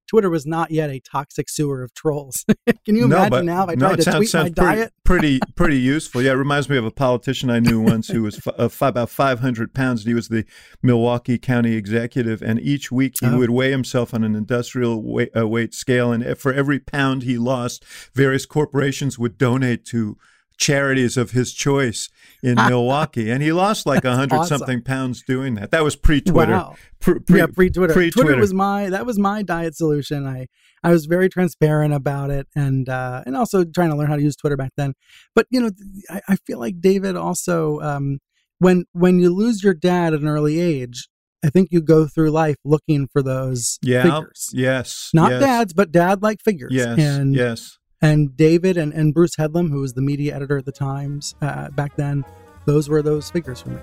[0.08, 2.46] Twitter was not yet a toxic sewer of trolls.
[2.86, 4.80] Can you imagine no, now if I no, tried to sounds, tweet sounds my pretty,
[4.82, 4.94] diet?
[5.04, 6.22] pretty, pretty useful.
[6.22, 8.82] Yeah, it reminds me of a politician I knew once who was f- uh, f-
[8.82, 10.02] about 500 pounds.
[10.02, 10.46] And he was the
[10.82, 13.38] Milwaukee County executive, and each week he oh.
[13.38, 17.38] would weigh himself on an industrial weight, uh, weight scale, and for every pound he
[17.38, 20.18] lost, various corporations would donate to
[20.58, 22.10] charities of his choice
[22.41, 24.60] in Milwaukee, and he lost like a hundred awesome.
[24.60, 25.72] something pounds doing that.
[25.72, 26.52] That was pre-Twitter.
[26.52, 26.76] Wow.
[27.00, 27.94] Pre- yeah, pre Twitter.
[27.94, 30.26] Twitter was my that was my diet solution.
[30.26, 30.48] I
[30.84, 34.22] I was very transparent about it, and uh, and also trying to learn how to
[34.22, 34.94] use Twitter back then.
[35.34, 35.72] But you know,
[36.10, 38.20] I, I feel like David also um,
[38.60, 41.08] when when you lose your dad at an early age,
[41.44, 44.04] I think you go through life looking for those yeah.
[44.04, 44.50] figures.
[44.52, 45.12] Yes.
[45.13, 46.72] Not yes, dads, but dad like figures.
[46.74, 46.98] Yes.
[46.98, 47.78] And yes.
[48.01, 51.69] And David and, and Bruce Headlam, who was the media editor at the Times uh,
[51.71, 52.25] back then,
[52.65, 53.81] those were those figures for me.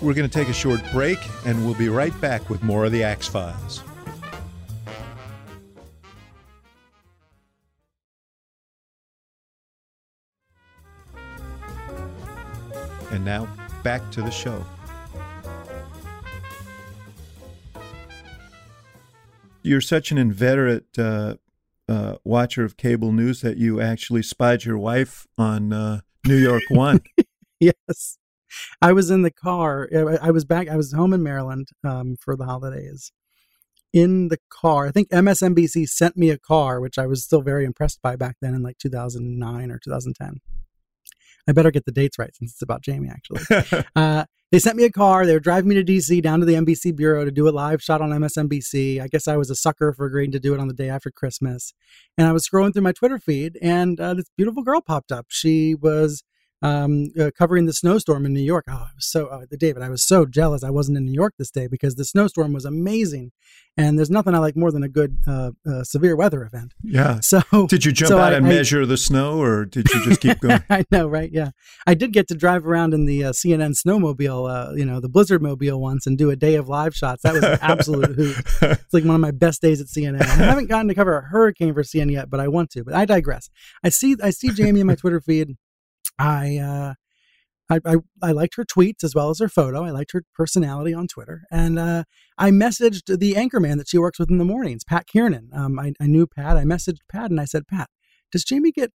[0.00, 2.92] We're going to take a short break, and we'll be right back with more of
[2.92, 3.82] the Axe Files.
[13.10, 13.48] And now
[13.82, 14.64] back to the show.
[19.62, 21.36] You're such an inveterate uh,
[21.88, 26.62] uh, watcher of cable news that you actually spied your wife on uh, New York
[26.68, 27.00] One.
[27.60, 28.18] yes.
[28.80, 29.88] I was in the car.
[30.22, 30.68] I was back.
[30.68, 33.12] I was home in Maryland um, for the holidays.
[33.92, 37.64] In the car, I think MSNBC sent me a car, which I was still very
[37.64, 40.40] impressed by back then in like 2009 or 2010.
[41.48, 43.84] I better get the dates right since it's about Jamie, actually.
[43.96, 45.26] uh, they sent me a car.
[45.26, 47.82] They were driving me to DC down to the NBC bureau to do a live
[47.82, 49.00] shot on MSNBC.
[49.00, 51.10] I guess I was a sucker for agreeing to do it on the day after
[51.10, 51.74] Christmas.
[52.16, 55.26] And I was scrolling through my Twitter feed, and uh, this beautiful girl popped up.
[55.28, 56.22] She was
[56.62, 58.64] um, uh, covering the snowstorm in New York.
[58.68, 61.34] Oh, I was so, uh, David, I was so jealous I wasn't in New York
[61.38, 63.32] this day because the snowstorm was amazing.
[63.76, 66.74] And there's nothing I like more than a good uh, uh, severe weather event.
[66.82, 67.18] yeah.
[67.22, 70.04] So Did you jump so out I- and I- measure the snow, or did you
[70.04, 70.62] just keep going?
[70.70, 71.28] I know, right?
[71.32, 71.50] Yeah,
[71.86, 75.08] I did get to drive around in the uh, CNN snowmobile, uh, you know, the
[75.08, 77.22] Blizzard mobile once, and do a day of live shots.
[77.24, 78.36] That was an absolute hoot.
[78.62, 80.22] It's like one of my best days at CNN.
[80.22, 82.84] I haven't gotten to cover a hurricane for CNN yet, but I want to.
[82.84, 83.50] But I digress.
[83.82, 85.56] I see, I see Jamie in my Twitter feed.
[86.18, 86.94] I, uh,
[87.70, 89.84] I, I, I liked her tweets as well as her photo.
[89.84, 92.04] I liked her personality on Twitter, and uh,
[92.36, 95.50] I messaged the anchorman that she works with in the mornings, Pat Kiernan.
[95.52, 96.56] Um, I, I knew Pat.
[96.56, 97.88] I messaged Pat, and I said, Pat,
[98.30, 98.92] does Jamie get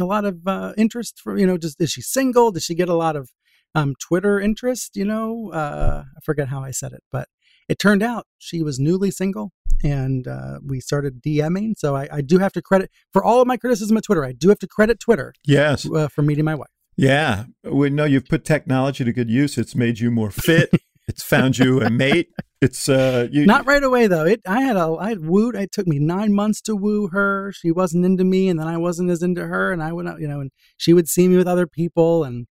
[0.00, 1.58] a lot of uh, interest for you know?
[1.58, 2.52] Just is she single?
[2.52, 3.30] Does she get a lot of
[3.74, 4.94] um, Twitter interest?
[4.94, 7.28] You know, uh, I forget how I said it, but
[7.68, 11.74] it turned out she was newly single, and uh, we started DMing.
[11.76, 14.24] So I, I do have to credit for all of my criticism of Twitter.
[14.24, 15.90] I do have to credit Twitter yes.
[15.90, 16.68] uh, for meeting my wife.
[16.96, 17.44] Yeah.
[17.64, 19.56] We know you've put technology to good use.
[19.56, 20.70] It's made you more fit.
[21.08, 22.30] it's found you a mate.
[22.60, 24.24] It's uh you Not right away though.
[24.24, 25.56] It I had a I had wooed.
[25.56, 27.52] It took me nine months to woo her.
[27.52, 29.72] She wasn't into me, and then I wasn't as into her.
[29.72, 32.24] And I would, you know, and she would see me with other people.
[32.24, 32.46] And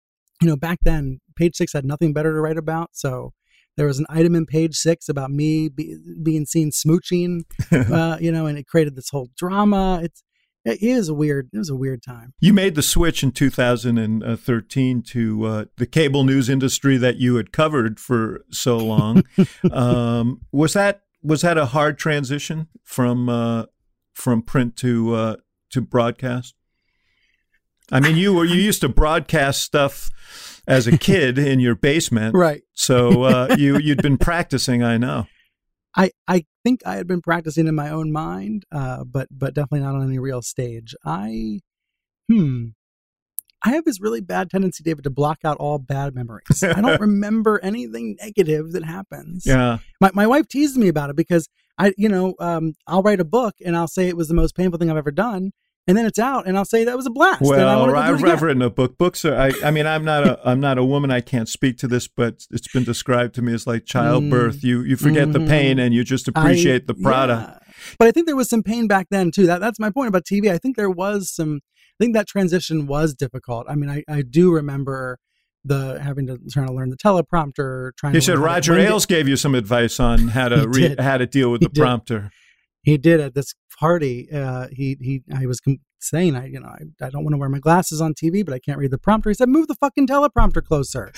[0.41, 2.91] you know, back then, Page Six had nothing better to write about.
[2.93, 3.33] So
[3.77, 7.41] there was an item in Page Six about me be, being seen smooching.
[7.71, 10.01] uh, you know, and it created this whole drama.
[10.03, 10.23] It's
[10.65, 11.49] it is a weird.
[11.53, 12.33] It was a weird time.
[12.41, 17.53] You made the switch in 2013 to uh, the cable news industry that you had
[17.53, 19.23] covered for so long.
[19.71, 23.65] um, was that was that a hard transition from uh,
[24.13, 25.35] from print to uh,
[25.71, 26.56] to broadcast?
[27.91, 30.09] I mean, you were you used to broadcast stuff
[30.67, 32.61] as a kid in your basement, Right.
[32.73, 34.83] so uh, you you'd been practicing.
[34.83, 35.27] I know.
[35.95, 39.79] I, I think I had been practicing in my own mind, uh, but but definitely
[39.79, 40.93] not on any real stage.
[41.03, 41.61] I
[42.29, 42.67] hmm.
[43.63, 46.61] I have this really bad tendency, David, to block out all bad memories.
[46.63, 49.45] I don't remember anything negative that happens.
[49.45, 49.79] Yeah.
[49.99, 53.25] My my wife teases me about it because I, you know, um, I'll write a
[53.25, 55.51] book and I'll say it was the most painful thing I've ever done,
[55.87, 57.41] and then it's out and I'll say that was a blast.
[57.41, 58.39] and I Well, wanna go do it I've, again.
[58.43, 58.97] Written a book.
[58.97, 59.35] Books are.
[59.35, 60.39] I, I mean, I'm not a.
[60.47, 61.11] I'm not a woman.
[61.11, 64.63] I can't speak to this, but it's been described to me as like childbirth.
[64.63, 65.81] You you forget the pain Mhm.
[65.85, 67.49] and you just I- appreciate the product.
[67.49, 67.73] yeah.
[67.99, 69.45] But I think there was some pain back then too.
[69.45, 70.51] That that's my point about TV.
[70.51, 71.59] I think there was some.
[71.99, 73.65] I think that transition was difficult.
[73.69, 75.17] I mean, I, I do remember
[75.65, 77.91] the having to trying to learn the teleprompter.
[77.97, 78.13] Trying.
[78.13, 80.67] You to said learn how to- Roger Ailes gave you some advice on how to
[80.67, 81.81] re, how to deal with He the did.
[81.81, 82.31] prompter.
[82.83, 84.29] he did at this party.
[84.31, 85.59] Uh, he he I was
[85.99, 88.53] saying I you know I, I don't want to wear my glasses on TV, but
[88.53, 89.29] I can't read the prompter.
[89.29, 91.11] He said, "Move the fucking teleprompter closer."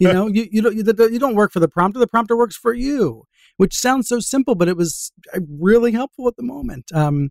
[0.00, 1.98] you know, you you don't you, the- you don't work for the prompter.
[1.98, 3.24] The prompter works for you,
[3.56, 6.90] which sounds so simple, but it was uh, really helpful at the moment.
[6.94, 7.30] Um,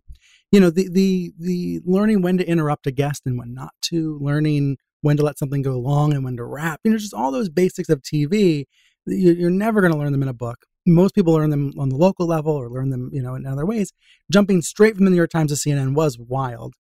[0.50, 4.18] you know, the the the learning when to interrupt a guest and when not to,
[4.20, 6.80] learning when to let something go long and when to wrap.
[6.84, 8.64] You know, just all those basics of TV.
[9.06, 10.66] You're never going to learn them in a book.
[10.88, 13.66] Most people learn them on the local level or learn them, you know, in other
[13.66, 13.92] ways.
[14.30, 16.74] Jumping straight from the New York Times to CNN was wild.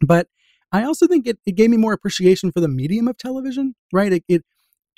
[0.00, 0.28] But
[0.70, 4.12] I also think it, it gave me more appreciation for the medium of television, right?
[4.12, 4.44] It, it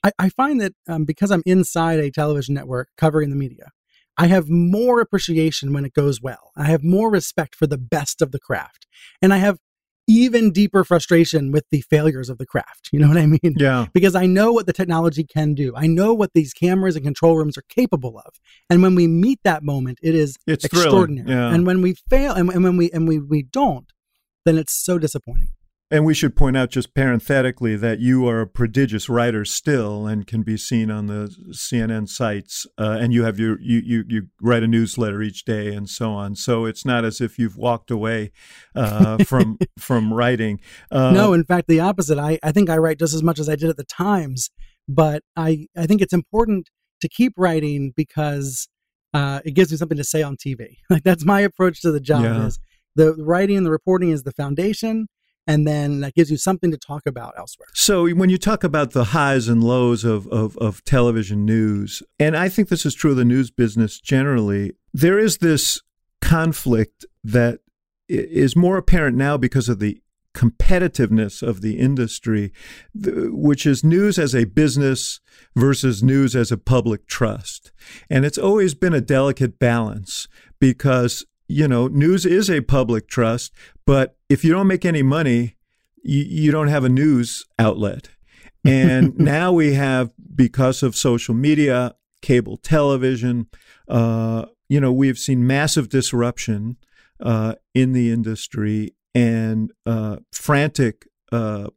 [0.04, 3.70] I, I find that um, because I'm inside a television network covering the media,
[4.16, 6.50] I have more appreciation when it goes well.
[6.56, 8.86] I have more respect for the best of the craft.
[9.22, 9.58] And I have
[10.10, 12.88] even deeper frustration with the failures of the craft.
[12.92, 13.54] You know what I mean?
[13.56, 13.86] Yeah.
[13.94, 15.72] Because I know what the technology can do.
[15.76, 18.34] I know what these cameras and control rooms are capable of.
[18.68, 21.30] And when we meet that moment, it is It's extraordinary.
[21.30, 21.54] yeah.
[21.54, 23.86] And when we fail and, and when we and we, we don't,
[24.44, 25.50] then it's so disappointing.
[25.92, 30.24] And we should point out just parenthetically that you are a prodigious writer still and
[30.24, 32.64] can be seen on the CNN sites.
[32.78, 36.12] Uh, and you have your you, you you write a newsletter each day and so
[36.12, 36.36] on.
[36.36, 38.30] So it's not as if you've walked away
[38.76, 40.60] uh, from from writing.
[40.92, 42.18] Uh, no, in fact, the opposite.
[42.18, 44.50] I, I think I write just as much as I did at the Times,
[44.88, 46.68] but I, I think it's important
[47.00, 48.68] to keep writing because
[49.14, 50.76] uh, it gives me something to say on TV.
[50.90, 52.24] Like that's my approach to the job.
[52.24, 52.46] Yeah.
[52.46, 52.58] Is
[52.96, 55.06] the writing and the reporting is the foundation,
[55.46, 57.68] and then that gives you something to talk about elsewhere.
[57.74, 62.36] So when you talk about the highs and lows of, of, of television news, and
[62.36, 65.80] I think this is true of the news business generally, there is this
[66.20, 67.60] conflict that
[68.08, 70.00] is more apparent now because of the
[70.34, 72.52] competitiveness of the industry,
[72.94, 75.20] which is news as a business
[75.56, 77.72] versus news as a public trust.
[78.08, 80.28] And it's always been a delicate balance
[80.60, 83.52] because, you know, news is a public trust,
[83.84, 85.56] but if you don't make any money,
[86.02, 88.10] you, you don't have a news outlet.
[88.64, 93.48] And now we have, because of social media, cable television,
[93.88, 96.76] uh, you know, we've seen massive disruption
[97.18, 101.68] uh, in the industry and uh, frantic, uh,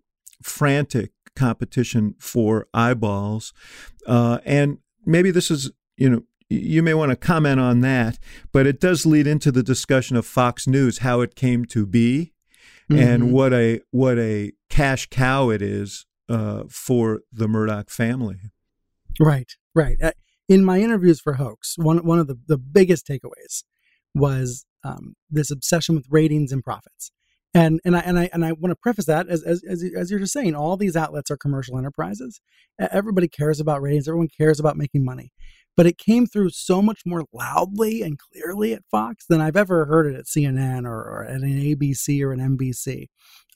[0.43, 3.53] frantic competition for eyeballs.
[4.05, 8.19] Uh, and maybe this is, you know, you may want to comment on that,
[8.51, 12.34] but it does lead into the discussion of Fox News, how it came to be,
[12.89, 13.32] and Mhm.
[13.32, 18.51] what a what a cash cow it is uh, for the Murdoch family.
[19.19, 19.97] Right, right.
[20.01, 20.12] Uh,
[20.49, 23.63] in my interviews for Hoax, one one of the, the biggest takeaways
[24.13, 27.12] was um, this obsession with ratings and profits.
[27.56, 29.96] And and I and I and I want to preface that as as as, you-
[29.98, 32.42] as you're just saying, all these outlets are commercial enterprises.
[32.80, 34.08] Everybody cares about ratings.
[34.08, 35.32] Everyone cares about making money.
[35.76, 39.86] But it came through so much more loudly and clearly at Fox than I've ever
[39.86, 43.08] heard it at CNN or, or at an ABC or an NBC.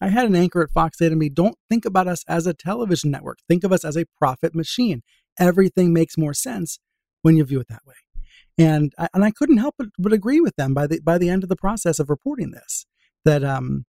[0.02, 2.54] I had an anchor at Fox say to me, "Don't think about us as a
[2.54, 3.40] television network.
[3.48, 5.02] Think of us as a profit machine.
[5.40, 6.80] Everything makes more sense
[7.24, 7.96] when you view it that way."
[8.60, 11.30] And I, and I couldn't help but, but agree with them by the by the
[11.30, 12.86] end of the process of reporting this
[13.26, 13.86] that um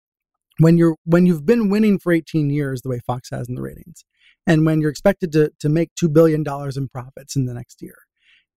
[0.59, 3.61] when you're when you've been winning for 18 years the way Fox has in the
[3.61, 4.05] ratings,
[4.45, 7.81] and when you're expected to to make two billion dollars in profits in the next
[7.81, 7.95] year,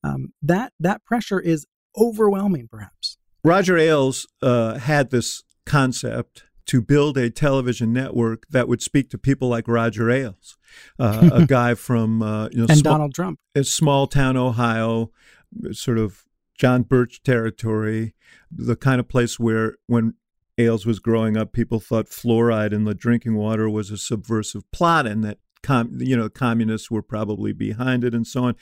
[0.05, 3.19] um, that that pressure is overwhelming, perhaps.
[3.45, 9.19] Roger Ailes uh, had this concept to build a television network that would speak to
[9.19, 10.59] people like Roger Ailes,
[10.99, 13.39] uh, a guy from uh, you know And small, Donald Trump.
[13.55, 15.11] a small town Ohio,
[15.73, 16.25] sort of
[16.59, 18.15] John Birch territory,
[18.51, 20.15] the kind of place where when
[20.59, 25.07] Ailes was growing up, people thought fluoride in the drinking water was a subversive plot,
[25.07, 28.57] and that com- you know communists were probably behind it, and so on.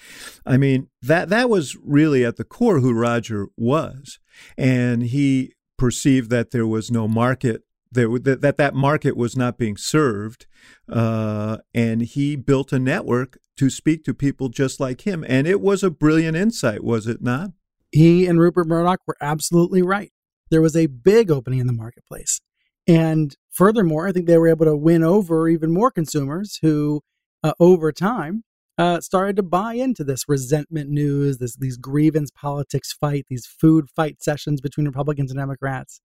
[0.45, 4.19] I mean that that was really at the core who Roger was,
[4.59, 7.63] and he perceived that there was no market.
[7.93, 10.47] There, that, that market was not being served,
[10.89, 15.25] uh, and he built a network to speak to people just like him.
[15.29, 17.53] And it was a brilliant insight, was it not?
[17.95, 20.11] he and Rupert Murdoch were absolutely right.
[20.51, 22.41] There was a big opening in the marketplace.
[22.87, 27.01] And furthermore, I think they were able to win over even more consumers who,
[27.43, 28.45] uh, over time,
[28.77, 33.87] uh, started to buy into this resentment news, this these grievance politics fight, these food
[33.95, 36.01] fight sessions between Republicans and Democrats.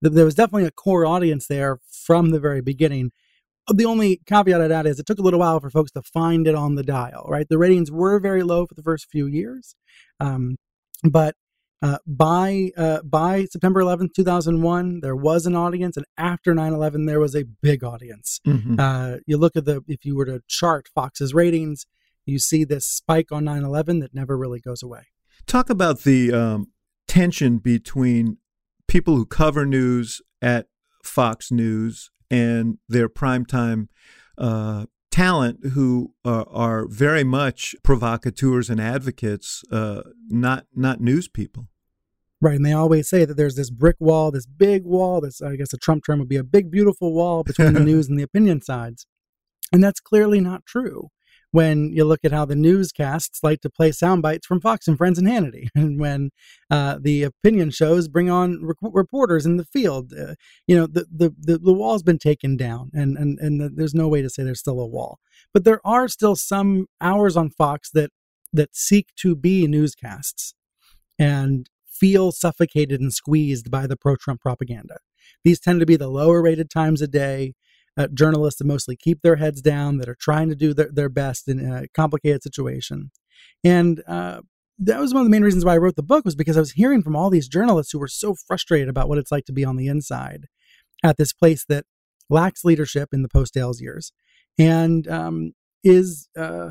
[0.00, 3.10] There was definitely a core audience there from the very beginning.
[3.72, 6.46] The only caveat I'd add is it took a little while for folks to find
[6.46, 7.46] it on the dial, right?
[7.48, 9.74] The ratings were very low for the first few years.
[10.20, 10.56] Um,
[11.04, 11.34] but
[11.82, 17.18] uh, by uh, by September 11th, 2001, there was an audience, and after 9/11, there
[17.18, 18.40] was a big audience.
[18.46, 18.78] Mm-hmm.
[18.78, 21.86] Uh, you look at the if you were to chart Fox's ratings,
[22.24, 25.06] you see this spike on 9/11 that never really goes away.
[25.46, 26.68] Talk about the um,
[27.08, 28.38] tension between
[28.86, 30.66] people who cover news at
[31.02, 33.88] Fox News and their primetime
[34.38, 41.68] uh, talent who are, are very much provocateurs and advocates, uh, not not news people.
[42.42, 45.20] Right, and they always say that there's this brick wall, this big wall.
[45.20, 48.08] This, I guess, a Trump term would be a big, beautiful wall between the news
[48.08, 49.06] and the opinion sides,
[49.72, 51.08] and that's clearly not true.
[51.52, 54.98] When you look at how the newscasts like to play sound bites from Fox and
[54.98, 56.30] Friends and Hannity, and when
[56.68, 60.34] uh, the opinion shows bring on rec- reporters in the field, uh,
[60.66, 63.94] you know the, the the the wall's been taken down, and and and the, there's
[63.94, 65.20] no way to say there's still a wall.
[65.54, 68.10] But there are still some hours on Fox that
[68.52, 70.54] that seek to be newscasts,
[71.20, 71.68] and
[72.02, 74.96] feel suffocated and squeezed by the pro Trump propaganda.
[75.44, 77.54] these tend to be the lower rated times a day.
[77.94, 81.10] Uh, journalists that mostly keep their heads down, that are trying to do their, their
[81.10, 83.10] best in a complicated situation.
[83.62, 84.40] And uh,
[84.78, 86.60] that was one of the main reasons why I wrote the book was because I
[86.60, 89.52] was hearing from all these journalists who were so frustrated about what it's like to
[89.52, 90.46] be on the inside
[91.04, 91.84] at this place that
[92.30, 94.10] lacks leadership in the post Ailes years
[94.58, 95.52] and um,
[95.84, 96.70] is uh,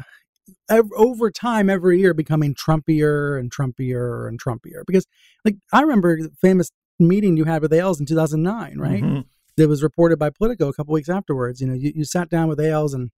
[0.70, 4.84] over time every year becoming Trumpier and Trumpier and Trumpier.
[4.86, 5.06] Because,
[5.46, 9.04] like, I remember the famous meeting you had with Ailes in 2009, right?
[9.04, 9.22] Mm-hmm.
[9.58, 11.60] That was reported by Politico a couple weeks afterwards.
[11.60, 13.12] You know, you, you sat down with Ailes and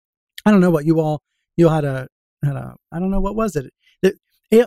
[0.46, 1.22] I don't know what you all
[1.56, 2.08] you all had a
[2.44, 3.72] had a I don't know what was it.
[4.02, 4.16] That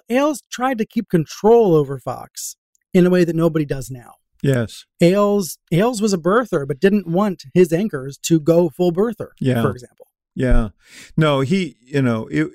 [0.09, 2.57] Ailes tried to keep control over Fox
[2.95, 4.14] in a way that nobody does now.
[4.43, 4.85] Yes.
[5.01, 9.31] Ailes Ailes was a birther, but didn't want his anchors to go full birther.
[9.41, 9.62] Yeah.
[9.62, 10.05] For example.
[10.37, 10.68] Yeah.
[11.16, 11.76] No, he.
[11.80, 12.49] You know, it,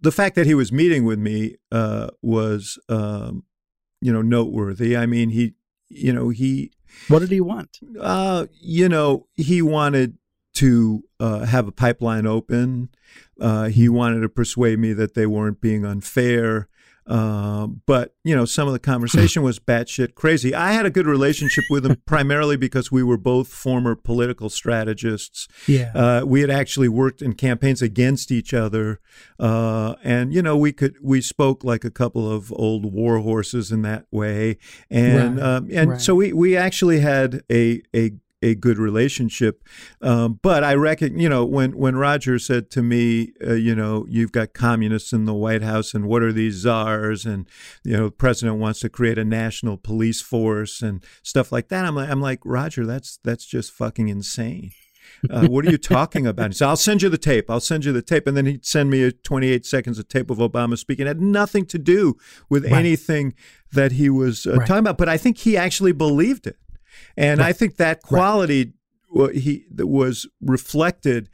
[0.00, 3.44] the fact that he was meeting with me uh, was, um,
[4.00, 4.96] you know, noteworthy.
[4.96, 5.54] I mean, he.
[5.88, 6.72] You know, he.
[7.08, 7.78] What did he want?
[8.00, 10.16] Uh, you know, he wanted
[10.54, 12.88] to uh, have a pipeline open.
[13.40, 16.68] Uh, he wanted to persuade me that they weren't being unfair.
[17.06, 20.54] Uh, but you know, some of the conversation was batshit crazy.
[20.54, 25.48] I had a good relationship with him primarily because we were both former political strategists.
[25.66, 29.00] Yeah, uh, we had actually worked in campaigns against each other,
[29.40, 33.72] uh, and you know, we could we spoke like a couple of old war horses
[33.72, 34.58] in that way,
[34.90, 35.44] and right.
[35.44, 36.00] um, and right.
[36.00, 38.12] so we we actually had a a
[38.42, 39.62] a good relationship.
[40.00, 44.06] Um, but I reckon, you know, when when Roger said to me, uh, you know,
[44.08, 47.24] you've got communists in the White House, and what are these czars?
[47.24, 47.48] And
[47.84, 51.84] you know, the president wants to create a national police force and stuff like that.
[51.84, 54.72] I'm like, I'm like, Roger, that's that's just fucking insane.
[55.30, 56.50] Uh, what are you talking about?
[56.50, 57.50] He said, I'll send you the tape.
[57.50, 58.26] I'll send you the tape.
[58.26, 61.06] And then he'd send me a 28 seconds of tape of Obama speaking.
[61.06, 62.16] It had nothing to do
[62.48, 62.72] with right.
[62.72, 63.34] anything
[63.72, 64.66] that he was uh, right.
[64.66, 64.98] talking about.
[64.98, 66.56] But I think he actually believed it.
[67.16, 67.48] And right.
[67.48, 68.72] I think that quality
[69.10, 69.34] right.
[69.34, 71.28] he was reflected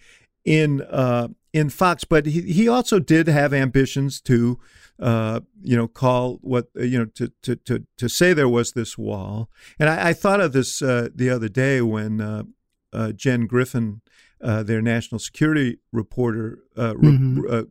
[0.44, 4.58] in uh, in Fox, but he, he also did have ambitions to
[4.98, 8.98] uh, you know call what you know to, to to to say there was this
[8.98, 9.50] wall.
[9.78, 12.42] And I, I thought of this uh, the other day when uh,
[12.92, 14.00] uh, Jen Griffin,
[14.42, 17.40] uh, their national security reporter, mm-hmm.
[17.40, 17.66] re-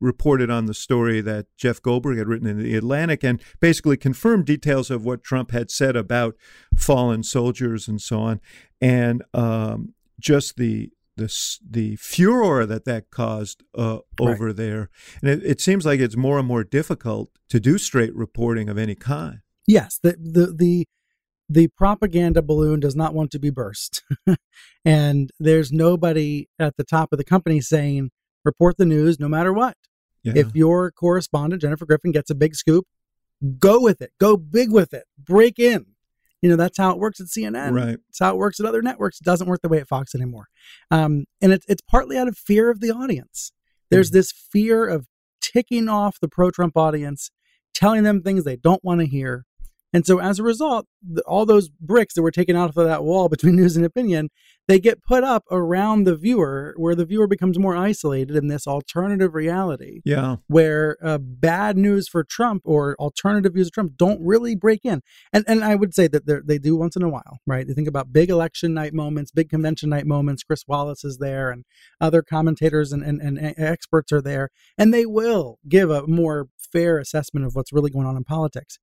[0.00, 4.46] reported on the story that Jeff Goldberg had written in the Atlantic and basically confirmed
[4.46, 6.36] details of what Trump had said about
[6.76, 8.40] fallen soldiers and so on,
[8.80, 11.32] and um, just the the
[11.68, 14.56] the furor that that caused uh, over right.
[14.56, 14.90] there,
[15.22, 18.76] and it, it, seems like it's more and more difficult to do straight reporting of
[18.78, 19.40] any kind.
[19.66, 20.86] Yes, the the the
[21.48, 24.02] the propaganda balloon does not want to be burst,
[24.84, 28.10] and there's nobody at the top of the company saying
[28.44, 29.76] report the news no matter what.
[30.26, 30.32] Yeah.
[30.36, 32.86] If your correspondent, Jennifer Griffin, gets a big scoop,
[33.58, 34.12] go with it.
[34.18, 35.04] Go big with it.
[35.18, 35.86] Break in.
[36.42, 37.72] You know, that's how it works at CNN.
[37.72, 37.98] Right.
[38.08, 39.20] It's how it works at other networks.
[39.20, 40.48] It doesn't work the way at Fox anymore.
[40.90, 43.52] Um, and it's, it's partly out of fear of the audience.
[43.90, 44.18] There's mm-hmm.
[44.18, 45.06] this fear of
[45.40, 47.30] ticking off the pro Trump audience,
[47.74, 49.44] telling them things they don't want to hear,
[49.96, 53.02] and so as a result, the, all those bricks that were taken out of that
[53.02, 54.28] wall between news and opinion,
[54.68, 58.66] they get put up around the viewer where the viewer becomes more isolated in this
[58.66, 60.02] alternative reality.
[60.04, 60.36] Yeah.
[60.48, 65.00] Where uh, bad news for Trump or alternative views of Trump don't really break in.
[65.32, 67.66] And and I would say that they do once in a while, right?
[67.66, 70.42] They think about big election night moments, big convention night moments.
[70.42, 71.64] Chris Wallace is there and
[72.02, 74.50] other commentators and, and, and experts are there.
[74.76, 78.78] And they will give a more fair assessment of what's really going on in politics.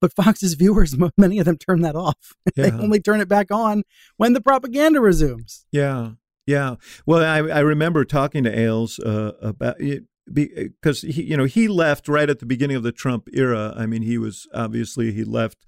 [0.00, 2.34] But Fox's viewers, many of them turn that off.
[2.56, 2.70] Yeah.
[2.70, 3.82] they only turn it back on
[4.16, 5.66] when the propaganda resumes.
[5.70, 6.12] Yeah,
[6.46, 6.76] yeah.
[7.06, 11.68] Well, I, I remember talking to Ailes uh, about it because he, you know, he
[11.68, 13.74] left right at the beginning of the Trump era.
[13.76, 15.58] I mean, he was obviously he left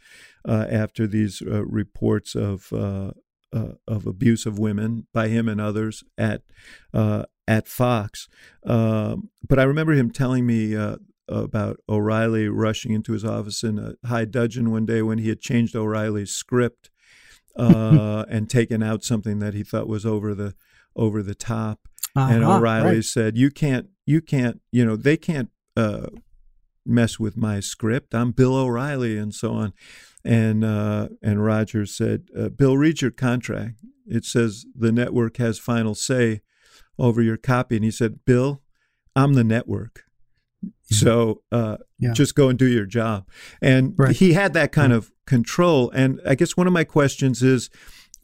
[0.47, 3.13] uh, after these uh, reports of uh,
[3.53, 6.43] uh, of abuse of women by him and others at
[6.95, 8.29] uh, at Fox.
[8.65, 10.77] Um, but I remember him telling me
[11.31, 15.41] about O'Reilly rushing into his office in a high dudgeon one day when he had
[15.41, 16.91] changed O'Reilly's script
[17.57, 20.55] uh, and taken out something that he thought was over the
[20.97, 21.81] over the top.
[22.17, 23.05] Uh-huh, and O'Reilly right.
[23.05, 26.09] said, "You can't, you can't, you know, they can't uh,
[26.85, 28.15] mess with my script.
[28.15, 29.73] I'm Bill O'Reilly, and so on."
[30.25, 33.77] And uh, and Rogers said, uh, "Bill, read your contract.
[34.07, 36.41] It says the network has final say
[36.99, 38.63] over your copy." And he said, "Bill,
[39.15, 40.05] I'm the network."
[40.91, 42.13] So uh, yeah.
[42.13, 43.29] just go and do your job.
[43.63, 44.15] And right.
[44.15, 45.91] he had that kind of control.
[45.91, 47.71] And I guess one of my questions is,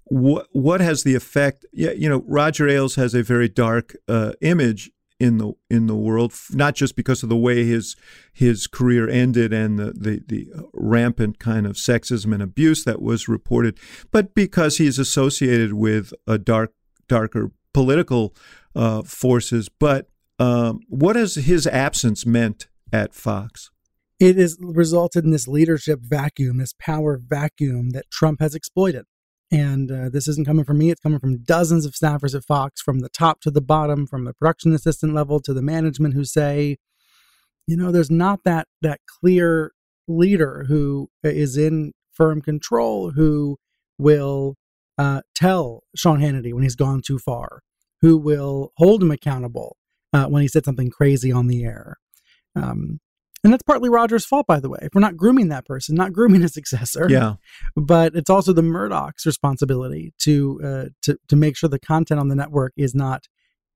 [0.09, 1.65] what what has the effect?
[1.73, 5.97] Yeah, you know, Roger Ailes has a very dark uh, image in the in the
[5.97, 7.97] world, not just because of the way his
[8.33, 13.29] his career ended and the, the the rampant kind of sexism and abuse that was
[13.29, 13.79] reported,
[14.13, 16.73] but because he's associated with a dark
[17.09, 18.35] darker political
[18.75, 19.69] uh, forces.
[19.69, 20.09] But
[20.39, 23.71] um, what has his absence meant at Fox?
[24.19, 29.05] It has resulted in this leadership vacuum, this power vacuum that Trump has exploited.
[29.53, 32.81] And uh, this isn't coming from me, it's coming from dozens of staffers at Fox,
[32.81, 36.25] from the top to the bottom, from the production assistant level to the management who
[36.25, 36.79] say,
[37.67, 39.73] you know, there's not that that clear
[40.09, 43.57] leader who is in firm control, who
[43.99, 44.57] will
[44.99, 47.61] uh, tell Sean Hannity when he's gone too far,
[48.01, 49.77] who will hold him accountable
[50.17, 51.99] uh, when he said something crazy on the air.
[52.55, 53.01] Um,
[53.45, 54.79] and that's partly Roger's fault, by the way.
[54.83, 57.07] If we're not grooming that person, not grooming a successor.
[57.09, 57.35] Yeah.
[57.77, 62.29] But it's also the Murdoch's responsibility to uh, to to make sure the content on
[62.29, 63.29] the network is not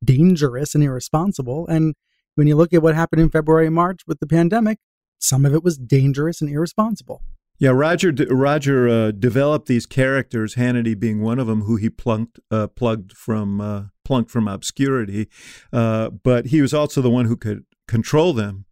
[0.02, 1.66] dangerous and irresponsible.
[1.68, 1.94] And
[2.34, 4.78] when you look at what happened in February and March with the pandemic,
[5.18, 7.22] some of it was dangerous and irresponsible.
[7.60, 12.40] Yeah, Roger Roger uh, developed these characters, Hannity being one of them, who he plunked
[12.50, 15.28] uh, plugged from uh, plunked from obscurity.
[15.72, 18.64] Uh, but he was also the one who could control them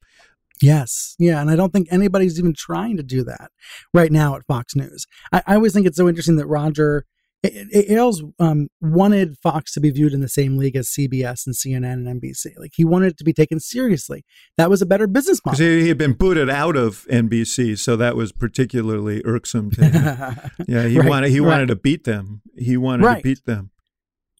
[0.61, 1.15] Yes.
[1.19, 1.41] Yeah.
[1.41, 3.51] And I don't think anybody's even trying to do that
[3.95, 5.07] right now at Fox News.
[5.33, 7.05] I, I always think it's so interesting that Roger
[7.45, 11.93] Ailes um, wanted Fox to be viewed in the same league as CBS and CNN
[11.93, 12.59] and NBC.
[12.59, 14.25] Like he wanted it to be taken seriously.
[14.57, 15.65] That was a better business model.
[15.65, 20.51] He, he had been booted out of NBC, so that was particularly irksome to him.
[20.67, 21.49] yeah, he right, wanted he right.
[21.49, 22.43] wanted to beat them.
[22.57, 23.17] He wanted right.
[23.19, 23.71] to beat them.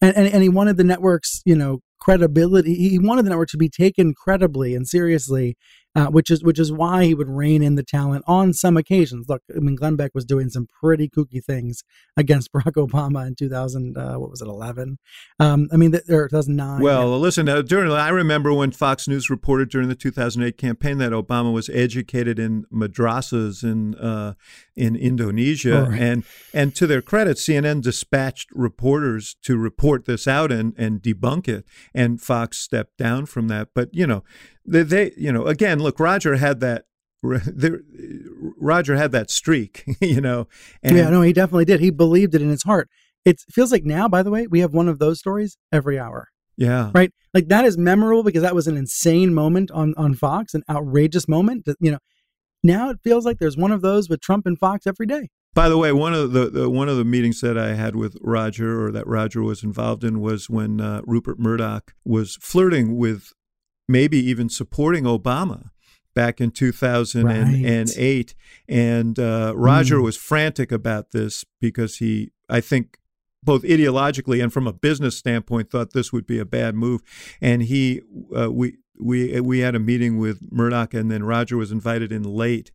[0.01, 2.75] And, and and he wanted the networks, you know, credibility.
[2.75, 5.55] He wanted the network to be taken credibly and seriously
[5.95, 9.27] uh, which is which is why he would rein in the talent on some occasions.
[9.27, 11.83] Look, I mean, Glenn Beck was doing some pretty kooky things
[12.15, 13.97] against Barack Obama in 2000.
[13.97, 14.99] Uh, what was it, 11?
[15.39, 16.81] Um, I mean, or 2009.
[16.81, 17.15] Well, yeah.
[17.15, 21.51] listen, uh, during I remember when Fox News reported during the 2008 campaign that Obama
[21.51, 24.35] was educated in madrasas in uh,
[24.75, 25.99] in Indonesia, right.
[25.99, 26.23] and
[26.53, 31.65] and to their credit, CNN dispatched reporters to report this out and and debunk it,
[31.95, 33.69] and Fox stepped down from that.
[33.73, 34.23] But you know
[34.69, 36.85] they, they you know, again, look, Roger had that
[37.21, 40.47] Roger had that streak, you know.
[40.81, 41.79] And yeah, no, he definitely did.
[41.79, 42.89] He believed it in his heart.
[43.25, 46.29] It feels like now, by the way, we have one of those stories every hour.
[46.55, 46.91] Yeah.
[46.93, 47.11] Right.
[47.33, 51.27] Like that is memorable because that was an insane moment on on Fox, an outrageous
[51.27, 51.65] moment.
[51.65, 51.99] That, you know,
[52.63, 55.29] now it feels like there's one of those with Trump and Fox every day.
[55.53, 58.15] By the way, one of the, the, one of the meetings that I had with
[58.21, 63.33] Roger, or that Roger was involved in, was when uh, Rupert Murdoch was flirting with
[63.89, 65.71] maybe even supporting Obama
[66.13, 67.25] back in 2008.
[67.25, 68.35] Right.
[68.67, 70.03] And uh, Roger mm.
[70.03, 72.97] was frantic about this because he, I think,
[73.43, 77.01] both ideologically and from a business standpoint, thought this would be a bad move.
[77.41, 78.01] And he,
[78.37, 82.23] uh, we, we, we had a meeting with Murdoch, and then Roger was invited in
[82.23, 82.71] late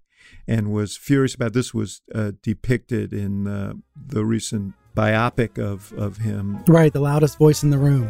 [0.48, 1.74] and was furious about this.
[1.74, 6.64] Was uh, depicted in uh, the recent biopic of of him.
[6.66, 8.08] Right, the loudest voice in the room.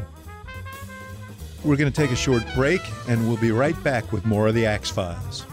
[1.65, 4.55] We're going to take a short break, and we'll be right back with more of
[4.55, 5.47] the Axe Files.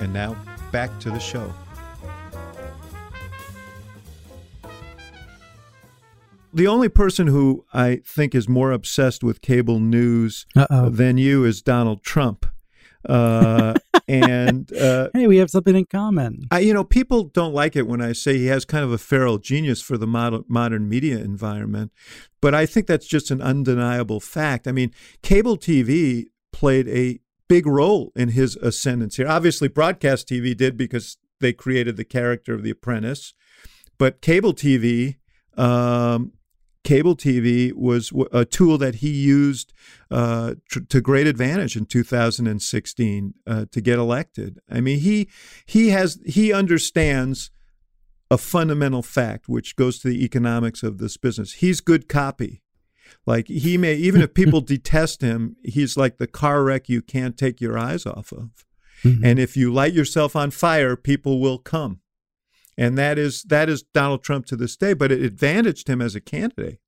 [0.00, 0.36] And now,
[0.72, 1.52] back to the show.
[6.52, 10.88] The only person who I think is more obsessed with cable news Uh-oh.
[10.88, 12.46] than you is Donald Trump.
[13.08, 13.74] Uh,
[14.08, 16.46] and uh, hey, we have something in common.
[16.50, 18.98] I, you know, people don't like it when I say he has kind of a
[18.98, 21.92] feral genius for the modern, modern media environment,
[22.40, 24.66] but I think that's just an undeniable fact.
[24.66, 24.92] I mean,
[25.22, 29.28] cable TV played a big role in his ascendance Here.
[29.28, 33.34] Obviously, broadcast TV did because they created the character of The Apprentice,
[33.98, 35.16] but cable TV
[35.56, 36.32] um,
[36.84, 39.72] cable TV was a tool that he used
[40.10, 44.60] uh, tr- to great advantage in 2016 uh, to get elected.
[44.70, 45.28] I mean, he
[45.66, 47.50] he has he understands
[48.30, 51.54] a fundamental fact, which goes to the economics of this business.
[51.54, 52.62] He's good copy.
[53.26, 57.36] Like he may even if people detest him, he's like the car wreck you can't
[57.36, 58.64] take your eyes off of.
[59.04, 59.24] Mm-hmm.
[59.24, 62.00] And if you light yourself on fire, people will come
[62.80, 64.94] and that is that is Donald Trump to this day.
[64.94, 66.80] But it advantaged him as a candidate.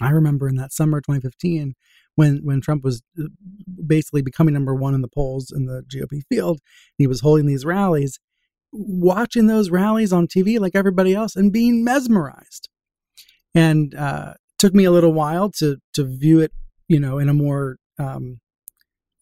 [0.00, 1.76] I remember in that summer 2015
[2.16, 3.28] when when Trump was uh,
[3.86, 6.58] basically becoming number one in the polls in the GOP field,
[6.98, 8.18] he was holding these rallies,
[8.72, 12.68] watching those rallies on TV like everybody else, and being mesmerized.
[13.54, 16.50] And uh, took me a little while to to view it,
[16.88, 18.40] you know, in a more um,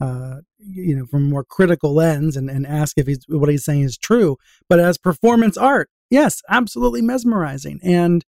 [0.00, 3.64] uh, you know, from a more critical lens and, and ask if he's what he's
[3.64, 4.36] saying is true.
[4.68, 7.80] But as performance art, yes, absolutely mesmerizing.
[7.82, 8.24] And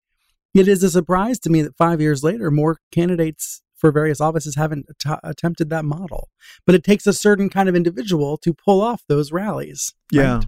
[0.55, 4.57] it is a surprise to me that five years later, more candidates for various offices
[4.57, 6.29] haven't t- attempted that model.
[6.67, 9.95] But it takes a certain kind of individual to pull off those rallies.
[10.13, 10.37] Yeah.
[10.37, 10.47] Right?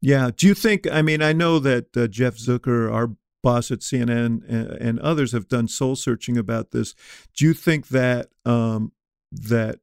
[0.00, 0.30] Yeah.
[0.36, 3.10] Do you think, I mean, I know that uh, Jeff Zucker, our
[3.42, 6.94] boss at CNN, and, and, others have done soul searching about this.
[7.36, 8.92] Do you think that, um,
[9.32, 9.78] that,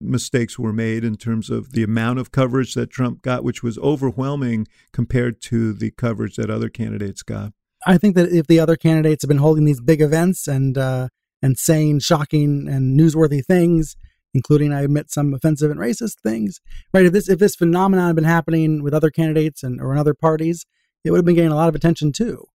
[0.00, 3.78] mistakes were made in terms of the amount of coverage that Trump got, which was
[3.78, 7.52] overwhelming compared to the coverage that other candidates got.
[7.86, 11.08] I think that if the other candidates have been holding these big events and uh,
[11.42, 13.96] and saying shocking and newsworthy things,
[14.34, 16.60] including I admit some offensive and racist things.
[16.92, 17.06] Right?
[17.06, 20.14] If this if this phenomenon had been happening with other candidates and or in other
[20.14, 20.66] parties,
[21.04, 22.46] it would have been getting a lot of attention too.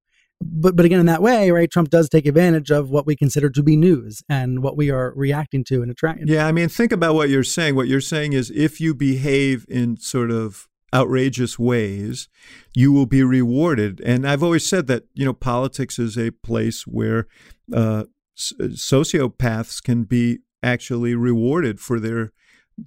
[0.52, 1.70] But but again, in that way, right?
[1.70, 5.14] Trump does take advantage of what we consider to be news and what we are
[5.16, 6.28] reacting to and attracting.
[6.28, 7.76] Yeah, I mean, think about what you're saying.
[7.76, 12.30] What you're saying is, if you behave in sort of outrageous ways,
[12.76, 14.00] you will be rewarded.
[14.02, 17.28] And I've always said that you know politics is a place where
[17.74, 18.06] uh,
[18.38, 22.32] sociopaths can be actually rewarded for their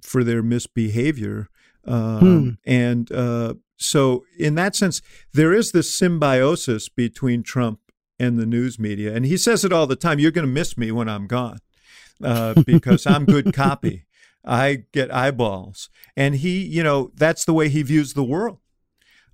[0.01, 1.49] for their misbehavior.
[1.85, 2.49] Um, hmm.
[2.65, 5.01] And uh, so, in that sense,
[5.33, 7.79] there is this symbiosis between Trump
[8.19, 9.13] and the news media.
[9.13, 11.59] And he says it all the time you're going to miss me when I'm gone
[12.23, 14.05] uh, because I'm good copy.
[14.43, 15.89] I get eyeballs.
[16.15, 18.59] And he, you know, that's the way he views the world.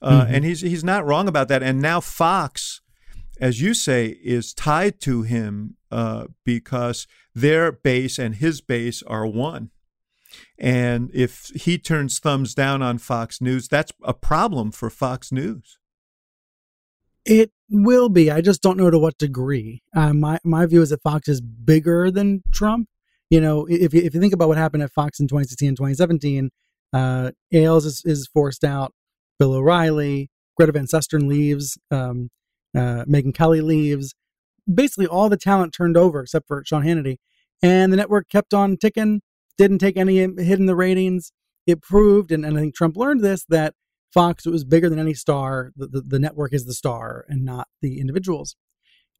[0.01, 0.35] Uh, mm-hmm.
[0.35, 1.63] And he's, he's not wrong about that.
[1.63, 2.81] And now Fox
[3.39, 9.25] as you say, is tied to him uh, because their base and his base are
[9.25, 9.71] one.
[10.63, 15.77] And if he turns thumbs down on Fox News, that's a problem for Fox News.
[17.25, 18.31] It will be.
[18.31, 19.81] I just don't know to what degree.
[19.93, 22.87] Uh, my my view is that Fox is bigger than Trump.
[23.29, 25.77] You know, if you, if you think about what happened at Fox in 2016 and
[25.77, 26.49] 2017,
[26.93, 28.93] uh, Ailes is, is forced out.
[29.39, 31.77] Bill O'Reilly, Greta Van Susteren leaves.
[31.91, 32.29] Um,
[32.73, 34.15] uh, Megyn Kelly leaves.
[34.73, 37.17] Basically, all the talent turned over except for Sean Hannity.
[37.61, 39.21] And the network kept on ticking,
[39.57, 41.31] didn't take any hit in the ratings.
[41.65, 43.75] It proved, and, and I think Trump learned this, that
[44.13, 45.71] Fox was bigger than any star.
[45.75, 48.55] The, the, the network is the star and not the individuals.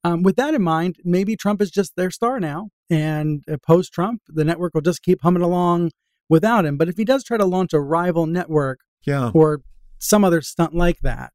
[0.04, 2.70] Um, with that in mind, maybe Trump is just their star now.
[2.90, 5.92] And uh, post Trump, the network will just keep humming along
[6.30, 6.78] without him.
[6.78, 9.32] But if he does try to launch a rival network yeah.
[9.34, 9.62] or
[10.00, 11.32] some other stunt like that,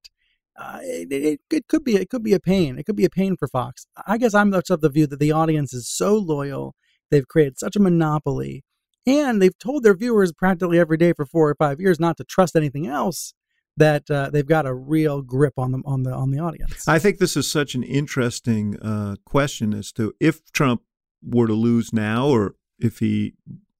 [0.58, 2.78] uh, it, it, it, could be it could be a pain.
[2.78, 3.86] It could be a pain for Fox.
[4.06, 6.74] I guess I'm much of the view that the audience is so loyal.
[7.10, 8.64] They've created such a monopoly,
[9.08, 12.24] and they've told their viewers practically every day for four or five years not to
[12.24, 13.34] trust anything else.
[13.76, 16.88] That uh, they've got a real grip on them on the on the audience.
[16.88, 20.82] I think this is such an interesting uh, question as to if Trump
[21.22, 23.34] were to lose now, or if he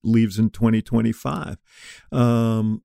[0.05, 1.57] leaves in 2025.
[2.13, 2.83] Um,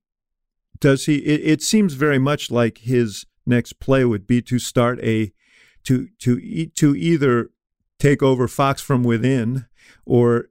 [0.80, 1.18] does he?
[1.18, 5.32] It, it seems very much like his next play would be to start a
[5.84, 7.52] to to to either
[8.00, 9.66] take over Fox from within
[10.06, 10.50] or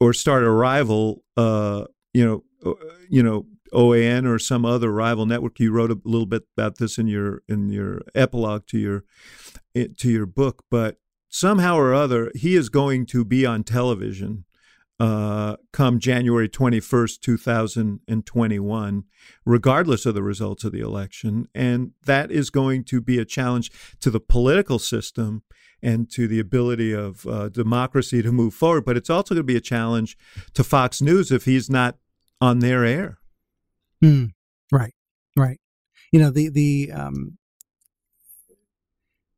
[0.00, 2.74] or start a rival uh you know uh,
[3.08, 6.96] you know OAN or some other rival network you wrote a little bit about this
[6.96, 9.04] in your in your epilogue to your
[9.74, 10.96] to your book but
[11.28, 14.44] somehow or other he is going to be on television
[15.00, 19.04] uh, come January 21st, 2021,
[19.44, 21.46] regardless of the results of the election.
[21.54, 23.70] And that is going to be a challenge
[24.00, 25.42] to the political system
[25.82, 28.84] and to the ability of uh, democracy to move forward.
[28.84, 30.16] But it's also going to be a challenge
[30.54, 31.96] to Fox News if he's not
[32.40, 33.18] on their air.
[34.02, 34.32] Mm,
[34.72, 34.94] right,
[35.36, 35.60] right.
[36.12, 37.38] You know, the, the, um,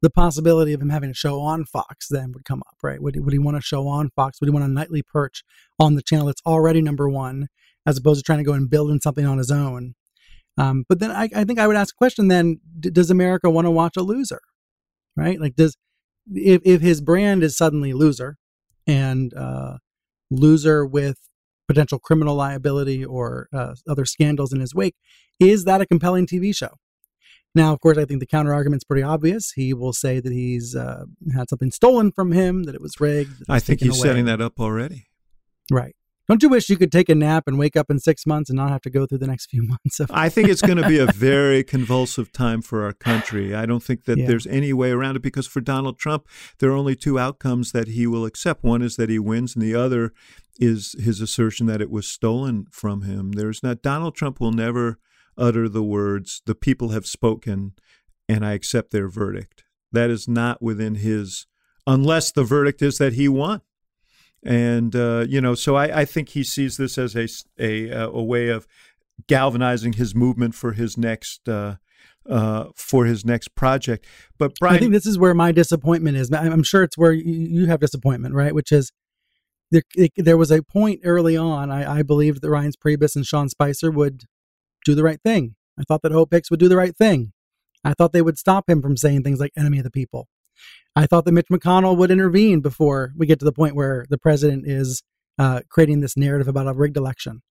[0.03, 3.03] the possibility of him having a show on Fox then would come up, right?
[3.03, 4.41] Would, would he want a show on Fox?
[4.41, 5.45] Would he want a nightly perch
[5.79, 7.49] on the channel that's already number one,
[7.87, 9.95] as opposed to trying to go and building something on his own?
[10.57, 13.49] Um, but then I, I, think I would ask a question: Then, d- does America
[13.49, 14.41] want to watch a loser,
[15.17, 15.41] right?
[15.41, 15.77] Like, does
[16.35, 18.37] if if his brand is suddenly loser
[18.87, 19.79] and uh,
[20.31, 21.19] loser with
[21.69, 24.97] potential criminal liability or uh, other scandals in his wake,
[25.39, 26.77] is that a compelling TV show?
[27.55, 29.53] Now, of course, I think the counter argument's pretty obvious.
[29.53, 31.05] He will say that he's uh,
[31.35, 33.43] had something stolen from him, that it was rigged.
[33.49, 34.09] I think he's away.
[34.09, 35.09] setting that up already.
[35.71, 35.97] Right.
[36.31, 38.57] Don't you wish you could take a nap and wake up in six months and
[38.57, 39.99] not have to go through the next few months?
[39.99, 43.53] Of- I think it's going to be a very convulsive time for our country.
[43.53, 44.29] I don't think that yeah.
[44.29, 46.29] there's any way around it because for Donald Trump,
[46.61, 48.63] there are only two outcomes that he will accept.
[48.63, 50.13] One is that he wins, and the other
[50.61, 53.33] is his assertion that it was stolen from him.
[53.33, 55.01] There's not Donald Trump will never
[55.37, 57.73] utter the words, The people have spoken,
[58.29, 59.65] and I accept their verdict.
[59.91, 61.49] That is not within his,
[61.89, 63.63] unless the verdict is that he won.
[64.45, 67.29] And uh, you know, so I, I, think he sees this as a
[67.59, 68.67] a, uh, a way of
[69.27, 71.77] galvanizing his movement for his next uh,
[72.29, 74.07] uh, for his next project.
[74.39, 76.33] But Brian, I think this is where my disappointment is.
[76.33, 78.55] I'm sure it's where you have disappointment, right?
[78.55, 78.93] Which is
[79.71, 81.71] there, it, there was a point early on.
[81.71, 84.25] I, I believed that Reince Priebus and Sean Spicer would
[84.85, 85.55] do the right thing.
[85.79, 87.33] I thought that Hope Hicks would do the right thing.
[87.85, 90.29] I thought they would stop him from saying things like enemy of the people.
[90.97, 94.19] I thought that Mitch McConnell would intervene before we get to the point where the
[94.19, 95.03] president is
[95.39, 97.43] uh, creating this narrative about a rigged election.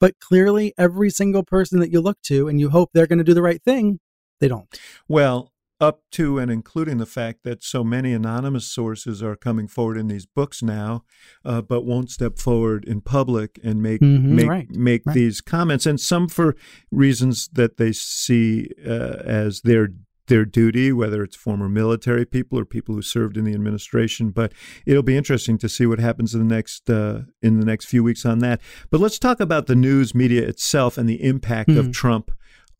[0.00, 3.24] But clearly, every single person that you look to and you hope they're going to
[3.24, 4.00] do the right thing,
[4.40, 4.68] they don't.
[5.08, 9.96] Well, up to and including the fact that so many anonymous sources are coming forward
[9.96, 11.04] in these books now,
[11.44, 15.14] uh, but won't step forward in public and make mm-hmm, make right, make right.
[15.14, 16.56] these comments, and some for
[16.90, 19.88] reasons that they see uh, as their
[20.28, 24.30] their duty, whether it's former military people or people who served in the administration.
[24.30, 24.52] But
[24.86, 28.02] it'll be interesting to see what happens in the next uh, in the next few
[28.04, 28.60] weeks on that.
[28.90, 31.80] But let's talk about the news media itself and the impact mm-hmm.
[31.80, 32.30] of Trump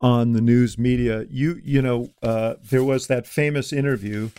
[0.01, 1.25] on the news media.
[1.29, 4.31] You you know uh, there was that famous interview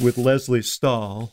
[0.00, 1.32] with Lesley Stahl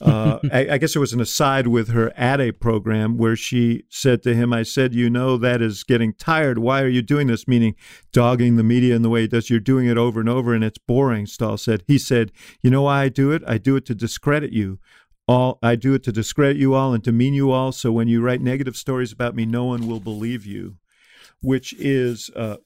[0.00, 3.84] uh, I, I, guess it was an aside with her at a program where she
[3.88, 6.58] said to him, I said, You know, that is getting tired.
[6.58, 7.48] Why are you doing this?
[7.48, 7.74] Meaning,
[8.12, 9.50] dogging the media in the way it does.
[9.50, 11.82] You're doing it over and over, and it's boring, Stahl said.
[11.86, 12.30] He said,
[12.62, 13.42] You know why I do it?
[13.46, 14.78] I do it to discredit you.
[15.26, 17.72] All I do it to discredit you all and demean you all.
[17.72, 20.76] So when you write negative stories about me, no one will believe you,
[21.42, 22.56] which is uh,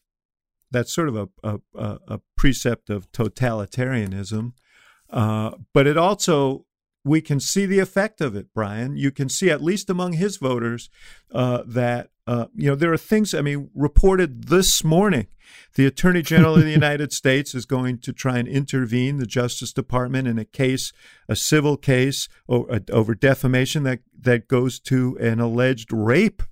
[0.71, 1.61] that's sort of a, a,
[2.07, 4.53] a precept of totalitarianism.
[5.11, 6.65] Uh, but it also
[7.05, 8.97] we can see the effect of it, Brian.
[8.97, 10.89] You can see, at least among his voters,
[11.33, 13.35] uh, that uh, you know there are things.
[13.35, 15.27] I mean, reported this morning,
[15.75, 19.73] the Attorney General of the United States is going to try and intervene the Justice
[19.73, 20.93] Department in a case,
[21.29, 26.43] a civil case over, over defamation that that goes to an alleged rape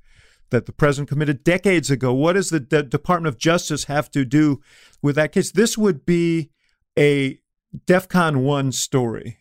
[0.51, 2.13] that the president committed decades ago.
[2.13, 4.61] What does the D- Department of Justice have to do
[5.01, 5.53] with that case?
[5.53, 6.51] This would be
[6.99, 7.39] a
[7.87, 9.39] DEFCON one story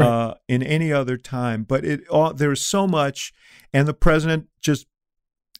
[0.00, 0.08] right.
[0.08, 1.64] uh, in any other time.
[1.64, 3.32] But it all, there's so much,
[3.72, 4.86] and the president just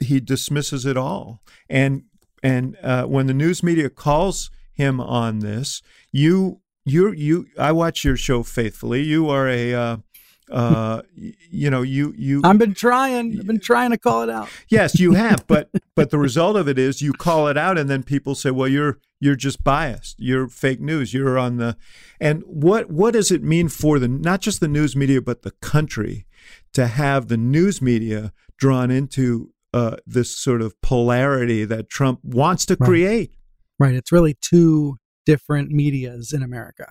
[0.00, 1.42] he dismisses it all.
[1.68, 2.04] And
[2.42, 5.82] and uh, when the news media calls him on this,
[6.12, 9.02] you you you I watch your show faithfully.
[9.02, 10.02] You are a
[10.50, 11.02] uh,
[11.50, 12.40] you know, you you.
[12.44, 13.38] I've been trying.
[13.38, 14.48] I've been trying to call it out.
[14.68, 17.88] Yes, you have, but but the result of it is you call it out, and
[17.88, 20.18] then people say, "Well, you're you're just biased.
[20.18, 21.14] You're fake news.
[21.14, 21.76] You're on the."
[22.20, 25.52] And what what does it mean for the not just the news media but the
[25.52, 26.26] country
[26.72, 32.66] to have the news media drawn into uh, this sort of polarity that Trump wants
[32.66, 33.30] to create?
[33.78, 33.88] Right.
[33.88, 33.94] right.
[33.94, 34.96] It's really two
[35.26, 36.90] different medias in America.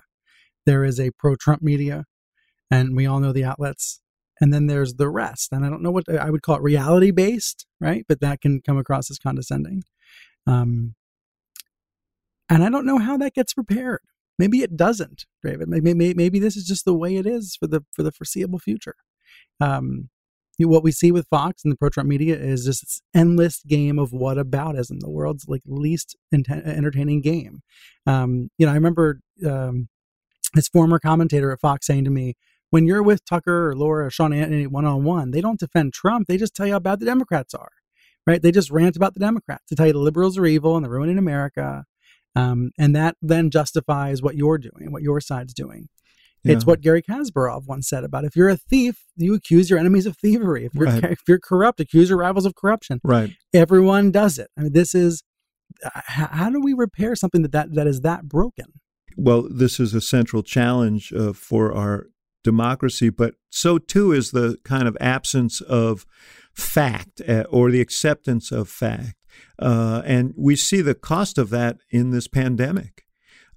[0.66, 2.06] There is a pro-Trump media
[2.72, 4.02] and we all know the outlets.
[4.42, 5.52] And then there's the rest.
[5.52, 8.06] And i don't know what i would call it reality based right?
[8.08, 9.84] But that can come across as condescending.
[10.48, 10.96] Um,
[12.50, 14.02] and i don't know how that gets repaired.
[14.38, 15.68] Maybe it doesn't david.
[15.68, 18.60] Maybe, maybe, maybe this is just the way it is for the for the foreseeable
[18.60, 18.96] future.
[19.60, 20.10] Um,
[20.62, 24.12] what we see with fox and the pro-trump media is just this endless game of
[24.12, 27.62] whataboutism the world's like least entertaining game.
[28.06, 29.88] Um, you know i remember um,
[30.54, 32.36] this former commentator at fox saying to me
[32.70, 35.94] when you're with Tucker or Laura or Sean Hannity one on one, they don't defend
[35.94, 36.28] Trump.
[36.28, 37.72] They just tell you how bad the Democrats are,
[38.28, 38.42] right?
[38.42, 40.92] They just rant about the Democrats to tell you the liberals are evil and they're
[40.92, 41.86] ruining America.
[42.36, 45.90] Um, and that then justifies what you're doing, what your side's doing.
[46.44, 46.54] Yeah.
[46.54, 50.06] It's what Garry Kasparov once said about if you're a thief, you accuse your enemies
[50.06, 50.66] of thievery.
[50.66, 51.04] If you're right.
[51.12, 53.02] if you're corrupt, accuse your rivals of corruption.
[53.04, 53.32] Right.
[53.54, 54.50] Everyone does it.
[54.58, 55.24] I mean, this is
[55.84, 58.66] how do we repair something that that, that is that broken?
[59.18, 62.08] Well, this is a central challenge uh, for our
[62.54, 66.06] democracy, but so too is the kind of absence of
[66.54, 69.16] fact uh, or the acceptance of fact.
[69.60, 73.06] Uh, and we see the cost of that in this pandemic.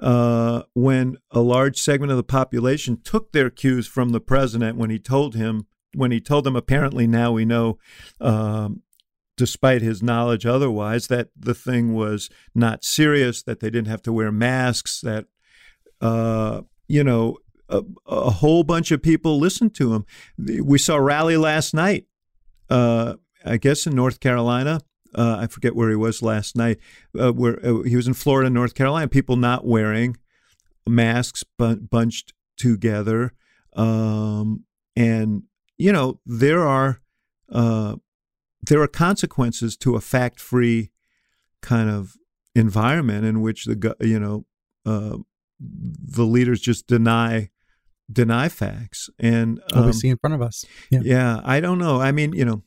[0.00, 4.90] Uh, when a large segment of the population took their cues from the president when
[4.90, 7.78] he told him, when he told them, apparently now we know,
[8.20, 8.82] um,
[9.36, 14.12] despite his knowledge otherwise, that the thing was not serious, that they didn't have to
[14.12, 15.26] wear masks, that,
[16.00, 17.38] uh, you know,
[17.72, 20.06] a, a, whole bunch of people listened to him.
[20.38, 22.06] We saw a rally last night,
[22.70, 23.14] uh,
[23.44, 24.80] I guess in North Carolina.
[25.14, 26.78] Uh, I forget where he was last night.
[27.18, 29.08] Uh, where uh, he was in Florida, North Carolina.
[29.08, 30.16] People not wearing
[30.86, 33.32] masks, bun- bunched together,
[33.74, 34.64] um,
[34.96, 35.44] and
[35.76, 37.00] you know there are
[37.50, 37.96] uh,
[38.62, 40.90] there are consequences to a fact-free
[41.60, 42.14] kind of
[42.54, 44.46] environment in which the you know
[44.86, 45.18] uh,
[45.60, 47.50] the leaders just deny
[48.12, 49.08] deny facts.
[49.18, 50.64] And um, we see in front of us.
[50.90, 51.00] Yeah.
[51.02, 52.00] yeah, I don't know.
[52.00, 52.62] I mean, you know,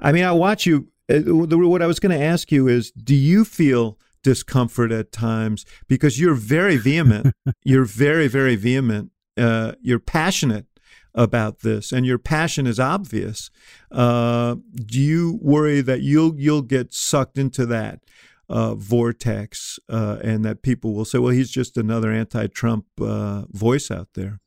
[0.00, 0.88] I mean, I watch you.
[1.10, 5.64] Uh, what I was going to ask you is, do you feel discomfort at times
[5.88, 7.34] because you're very vehement.
[7.64, 9.10] you're very, very vehement.
[9.36, 10.66] Uh, you're passionate
[11.14, 13.50] about this, and your passion is obvious.
[13.90, 18.00] Uh, do you worry that you'll you'll get sucked into that
[18.48, 23.90] uh, vortex, uh, and that people will say, "Well, he's just another anti-Trump uh, voice
[23.90, 24.40] out there"?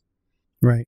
[0.62, 0.86] Right.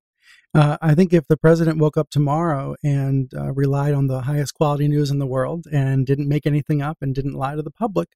[0.54, 4.54] Uh, I think if the president woke up tomorrow and uh, relied on the highest
[4.54, 7.72] quality news in the world and didn't make anything up and didn't lie to the
[7.72, 8.10] public,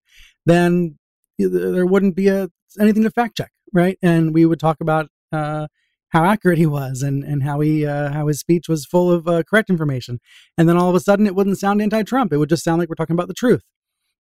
[0.46, 0.98] then
[1.38, 2.48] there wouldn't be a,
[2.78, 3.98] anything to fact check, right?
[4.02, 5.66] And we would talk about uh,
[6.10, 9.26] how accurate he was and and how he uh, how his speech was full of
[9.26, 10.20] uh, correct information.
[10.56, 12.32] And then all of a sudden, it wouldn't sound anti-Trump.
[12.32, 13.62] It would just sound like we're talking about the truth.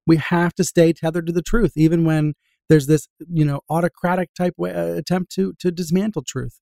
[0.08, 2.34] We have to stay tethered to the truth, even when
[2.70, 6.60] there's this you know autocratic type way, uh, attempt to to dismantle truth.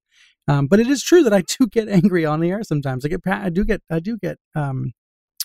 [0.48, 3.06] Um, but it is true that I do get angry on the air sometimes.
[3.06, 4.94] I get, I do get, I do get um,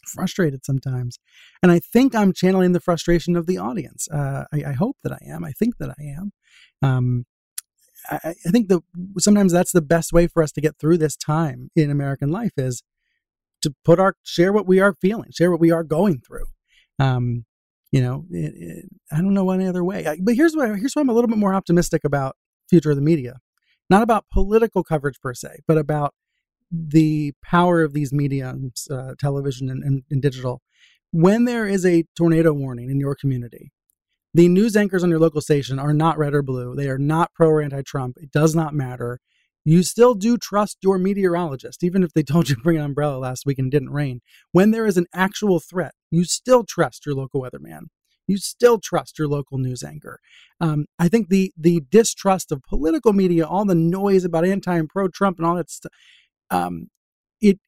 [0.07, 1.19] frustrated sometimes,
[1.63, 4.09] and I think I'm channeling the frustration of the audience.
[4.11, 5.45] Uh, I, I, hope that I am.
[5.45, 6.33] I think that I am.
[6.83, 7.27] Um,
[8.09, 8.81] I, I, think that
[9.19, 12.53] sometimes that's the best way for us to get through this time in American life
[12.57, 12.83] is
[13.63, 16.47] to put our share what we are feeling, share what we are going through.
[16.99, 17.45] Um,
[17.93, 20.07] you know, it, it, I don't know any other way.
[20.07, 20.69] I, but here's why.
[20.77, 22.37] Here's why I'm a little bit more optimistic about
[22.69, 23.41] future of the media
[23.91, 26.15] not about political coverage per se, but about
[26.71, 30.63] the power of these mediums, uh, television and, and, and digital.
[31.11, 33.73] When there is a tornado warning in your community,
[34.33, 36.77] the news anchors on your local station are not red or blue.
[36.77, 38.17] They are not pro or anti Trump.
[38.21, 39.19] It does not matter.
[39.65, 43.19] You still do trust your meteorologist, even if they told you to bring an umbrella
[43.19, 44.21] last week and it didn't rain.
[44.53, 47.87] When there is an actual threat, you still trust your local weatherman
[48.31, 50.21] you still trust your local news anchor.
[50.61, 54.89] Um, I think the the distrust of political media, all the noise about anti and
[54.89, 55.93] pro Trump and all that stuff,
[56.51, 56.87] um,
[57.41, 57.59] it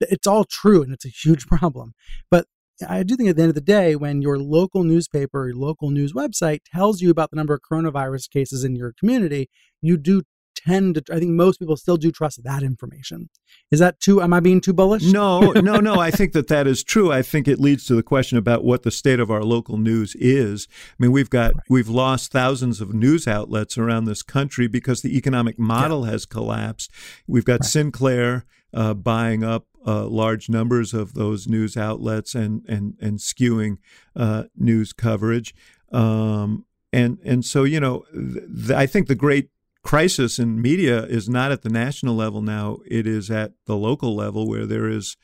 [0.00, 1.92] it's all true and it's a huge problem.
[2.30, 2.46] But
[2.88, 5.56] I do think at the end of the day, when your local newspaper or your
[5.56, 9.50] local news website tells you about the number of coronavirus cases in your community,
[9.82, 10.22] you do
[10.64, 13.28] tend to i think most people still do trust that information
[13.70, 16.66] is that too am i being too bullish no no no i think that that
[16.66, 19.42] is true i think it leads to the question about what the state of our
[19.42, 21.64] local news is i mean we've got right.
[21.68, 26.12] we've lost thousands of news outlets around this country because the economic model yeah.
[26.12, 26.90] has collapsed
[27.26, 27.64] we've got right.
[27.64, 28.44] sinclair
[28.74, 33.78] uh, buying up uh, large numbers of those news outlets and and and skewing
[34.16, 35.54] uh, news coverage
[35.92, 39.48] um, and and so you know th- I think the great
[39.88, 44.14] crisis in media is not at the national level now; it is at the local
[44.14, 45.16] level where there is.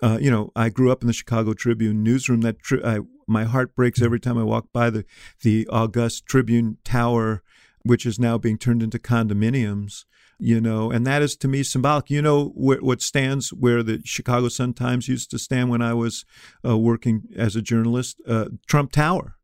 [0.00, 2.42] Uh, you know, I grew up in the Chicago Tribune newsroom.
[2.42, 5.04] That tri- I, my heart breaks every time I walk by the
[5.42, 7.42] the august Tribune Tower,
[7.82, 10.04] which is now being turned into condominiums.
[10.38, 12.08] You know, and that is to me symbolic.
[12.08, 15.94] You know wh- what stands where the Chicago Sun Times used to stand when I
[15.94, 16.24] was
[16.64, 18.22] uh, working as a journalist.
[18.28, 19.37] Uh, Trump Tower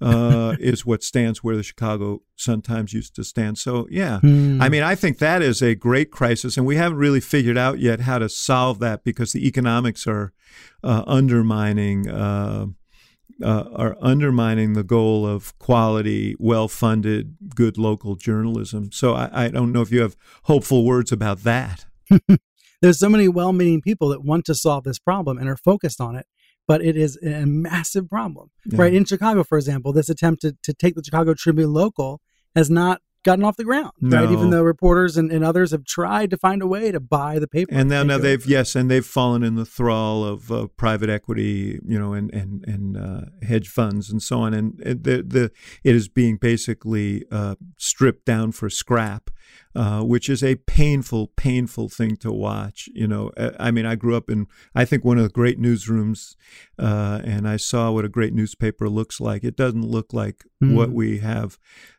[0.00, 3.58] uh, is what stands where the Chicago Sun Times used to stand.
[3.58, 4.60] So, yeah, mm.
[4.62, 7.78] I mean, I think that is a great crisis, and we haven't really figured out
[7.78, 10.32] yet how to solve that because the economics are
[10.82, 12.08] uh, undermining.
[12.08, 12.66] Uh,
[13.40, 18.90] uh are undermining the goal of quality, well funded, good local journalism.
[18.90, 21.86] So I, I don't know if you have hopeful words about that.
[22.82, 26.00] There's so many well meaning people that want to solve this problem and are focused
[26.00, 26.26] on it
[26.68, 28.82] but it is a massive problem, yeah.
[28.82, 28.94] right?
[28.94, 32.20] In Chicago, for example, this attempt to, to take the Chicago Tribune local
[32.54, 34.24] has not gotten off the ground, no.
[34.24, 34.32] right?
[34.32, 37.48] Even though reporters and, and, others have tried to find a way to buy the
[37.48, 37.74] paper.
[37.74, 41.80] And now, now they've yes, and they've fallen in the thrall of uh, private equity,
[41.86, 44.54] you know, and and and uh, hedge funds and so on.
[44.54, 45.50] And the the
[45.84, 49.30] it is being basically uh, stripped down for scrap.
[49.74, 52.88] Uh, which is a painful, painful thing to watch.
[52.94, 55.60] You know, uh, I mean, I grew up in, I think, one of the great
[55.60, 56.34] newsrooms,
[56.78, 59.44] uh, and I saw what a great newspaper looks like.
[59.44, 60.74] It doesn't look like mm.
[60.74, 61.58] what we have.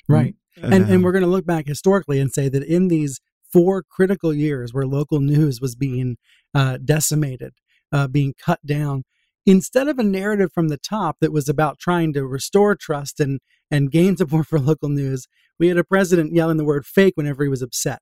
[0.09, 0.35] Right.
[0.55, 0.99] And, and uh-huh.
[1.01, 3.19] we're going to look back historically and say that in these
[3.51, 6.17] four critical years where local news was being
[6.53, 7.53] uh, decimated,
[7.91, 9.03] uh, being cut down,
[9.45, 13.39] instead of a narrative from the top that was about trying to restore trust and,
[13.71, 15.27] and gain support for local news,
[15.57, 17.99] we had a president yelling the word fake whenever he was upset.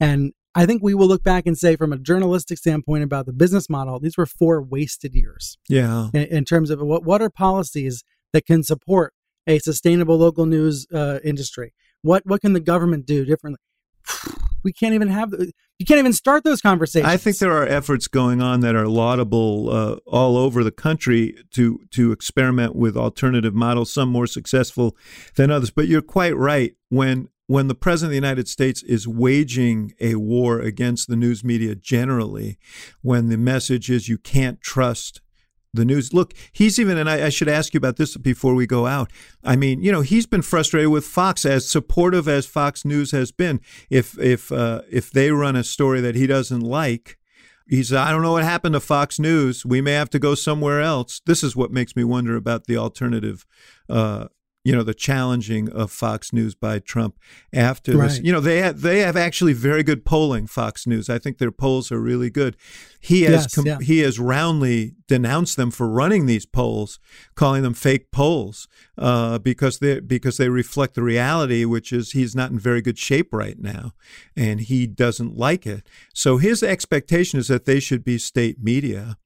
[0.00, 3.32] And I think we will look back and say, from a journalistic standpoint about the
[3.32, 5.58] business model, these were four wasted years.
[5.68, 6.08] Yeah.
[6.14, 9.12] In, in terms of what, what are policies that can support
[9.46, 11.74] a sustainable local news uh, industry?
[12.04, 13.60] What what can the government do differently?
[14.62, 15.34] We can't even have
[15.78, 17.12] you can't even start those conversations.
[17.12, 21.36] I think there are efforts going on that are laudable uh, all over the country
[21.50, 24.96] to to experiment with alternative models, some more successful
[25.34, 25.68] than others.
[25.68, 30.14] But you're quite right when when the president of the United States is waging a
[30.14, 32.56] war against the news media generally,
[33.02, 35.20] when the message is you can't trust
[35.74, 36.12] the news.
[36.12, 39.10] Look, he's even, and I, I, should ask you about this before we go out.
[39.42, 43.32] I mean, you know, he's been frustrated with Fox, as supportive as Fox News has
[43.32, 43.60] been.
[43.90, 47.18] If if uh, if they run a story that he doesn't like,
[47.68, 49.64] he he's I don't know what happened to Fox News.
[49.66, 51.20] We may have to go somewhere else.
[51.26, 53.44] This is what makes me wonder about the alternative
[53.88, 54.28] uh,
[54.64, 57.18] you know the challenging of Fox News by Trump
[57.52, 58.08] after right.
[58.08, 58.20] this.
[58.20, 60.46] You know they have, they have actually very good polling.
[60.46, 62.56] Fox News, I think their polls are really good.
[62.98, 63.78] He has yes, com- yeah.
[63.80, 66.98] he has roundly denounced them for running these polls,
[67.34, 72.34] calling them fake polls uh, because they because they reflect the reality, which is he's
[72.34, 73.92] not in very good shape right now,
[74.34, 75.86] and he doesn't like it.
[76.14, 79.18] So his expectation is that they should be state media.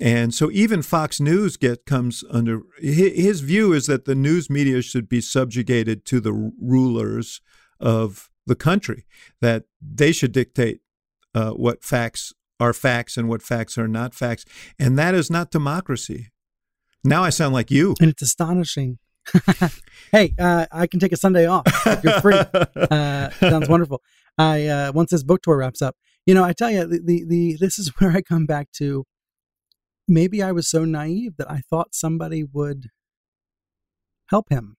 [0.00, 4.80] And so even Fox News get comes under his view is that the news media
[4.80, 7.40] should be subjugated to the rulers
[7.80, 9.04] of the country,
[9.40, 10.80] that they should dictate
[11.34, 14.44] uh, what facts are facts and what facts are not facts,
[14.78, 16.28] and that is not democracy.
[17.04, 18.98] Now I sound like you, and it's astonishing.
[20.12, 22.40] hey, uh, I can take a Sunday off if you're free.
[22.90, 24.00] Uh, sounds wonderful.
[24.38, 27.24] I uh, once this book tour wraps up, you know, I tell you, the, the,
[27.26, 29.04] the this is where I come back to
[30.08, 32.86] maybe I was so naive that I thought somebody would
[34.30, 34.76] help him.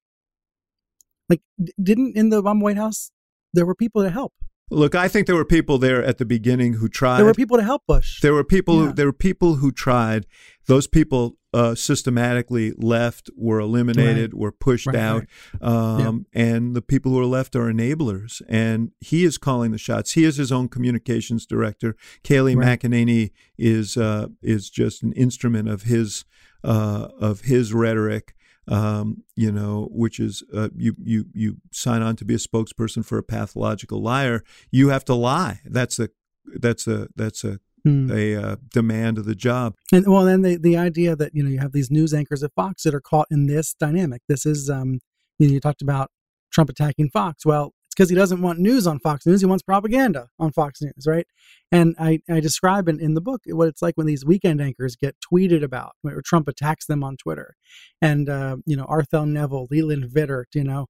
[1.30, 1.42] Like,
[1.82, 3.12] didn't in the Obama White House,
[3.54, 4.34] there were people to help.
[4.72, 7.18] Look, I think there were people there at the beginning who tried.
[7.18, 8.22] There were people to help Bush.
[8.22, 8.76] There were people.
[8.76, 8.88] Yeah.
[8.88, 10.26] Who, there were people who tried.
[10.68, 14.40] Those people uh, systematically left, were eliminated, right.
[14.40, 15.26] were pushed right, out,
[15.60, 15.68] right.
[15.68, 16.44] Um, yeah.
[16.44, 18.42] and the people who are left are enablers.
[18.48, 20.12] And he is calling the shots.
[20.12, 21.96] He is his own communications director.
[22.24, 26.26] Kayleigh McEnany is uh, is just an instrument of his
[26.64, 28.36] uh, of his rhetoric
[28.70, 33.04] um, you know, which is uh, you you you sign on to be a spokesperson
[33.04, 34.44] for a pathological liar.
[34.72, 35.60] You have to lie.
[35.66, 36.10] That's a
[36.46, 38.12] that's a that's a hmm.
[38.12, 39.76] a uh, demand of the job.
[39.92, 42.54] And well, then the the idea that you know you have these news anchors at
[42.54, 44.22] Fox that are caught in this dynamic.
[44.30, 45.00] This is um,
[45.40, 46.12] you know you talked about
[46.52, 47.46] Trump attacking Fox.
[47.46, 49.42] Well, because he doesn't want news on Fox News.
[49.42, 51.28] He wants propaganda on Fox News, right?
[51.70, 54.96] And I, I describe in, in the book what it's like when these weekend anchors
[54.96, 57.56] get tweeted about, or Trump attacks them on Twitter.
[58.02, 60.86] And, uh, you know, Arthel Neville, Leland Vittert, you know,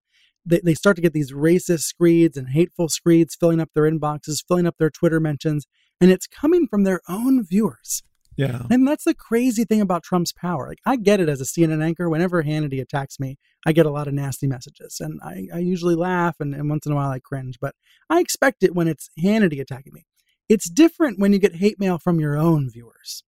[0.45, 4.43] they, they start to get these racist screeds and hateful screeds filling up their inboxes,
[4.47, 5.65] filling up their Twitter mentions.
[5.99, 8.03] And it's coming from their own viewers.
[8.39, 8.61] Yeah.
[8.69, 10.69] And that's the crazy thing about Trump's power.
[10.69, 12.09] Like I get it as a CNN anchor.
[12.09, 15.01] Whenever Hannity attacks me, I get a lot of nasty messages.
[15.01, 17.57] And I, I usually laugh and, and once in a while I cringe.
[17.59, 17.75] But
[18.09, 20.05] I expect it when it's Hannity attacking me.
[20.47, 23.23] It's different when you get hate mail from your own viewers.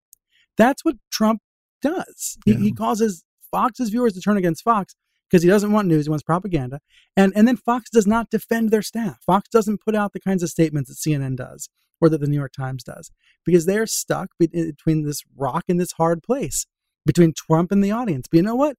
[0.56, 1.40] That's what Trump
[1.82, 2.38] does.
[2.44, 2.58] He, yeah.
[2.58, 4.94] he causes Fox's viewers to turn against Fox
[5.28, 6.78] because he doesn't want news, he wants propaganda.
[7.16, 9.18] And and then Fox does not defend their staff.
[9.26, 11.68] Fox doesn't put out the kinds of statements that CNN does
[12.00, 13.10] or that the New York Times does,
[13.44, 16.66] because they're stuck between this rock and this hard place
[17.06, 18.26] between Trump and the audience.
[18.30, 18.76] But you know what?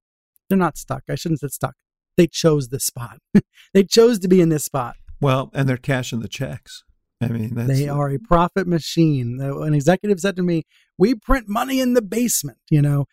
[0.48, 1.02] They're not stuck.
[1.08, 1.74] I shouldn't say stuck.
[2.16, 3.18] They chose this spot.
[3.74, 4.96] they chose to be in this spot.
[5.20, 6.84] Well, and they're cashing the checks.
[7.22, 9.40] I mean, they are a profit machine.
[9.40, 10.64] An executive said to me,
[10.98, 13.04] "We print money in the basement." You know,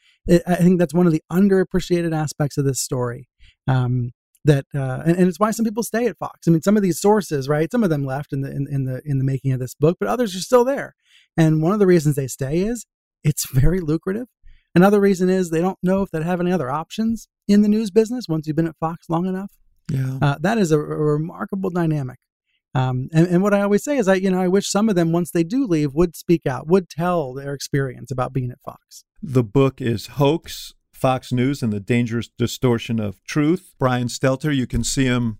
[0.47, 3.29] I think that's one of the underappreciated aspects of this story.
[3.67, 4.11] Um,
[4.45, 6.47] that uh, and, and, it's why some people stay at Fox.
[6.47, 7.71] I mean, some of these sources, right?
[7.71, 9.97] Some of them left in the in, in, the in the making of this book,
[9.99, 10.95] but others are still there.
[11.35, 12.85] And one of the reasons they stay is
[13.23, 14.27] it's very lucrative.
[14.75, 17.91] Another reason is they don't know if they have any other options in the news
[17.91, 19.51] business once you've been at Fox long enough.
[19.89, 22.19] Yeah, uh, that is a, a remarkable dynamic.
[22.75, 24.95] Um, and, and what I always say is, I you know I wish some of
[24.95, 28.61] them once they do leave would speak out, would tell their experience about being at
[28.63, 29.03] Fox.
[29.21, 33.73] The book is hoax Fox News and the Dangerous Distortion of Truth.
[33.79, 35.39] Brian Stelter, you can see him.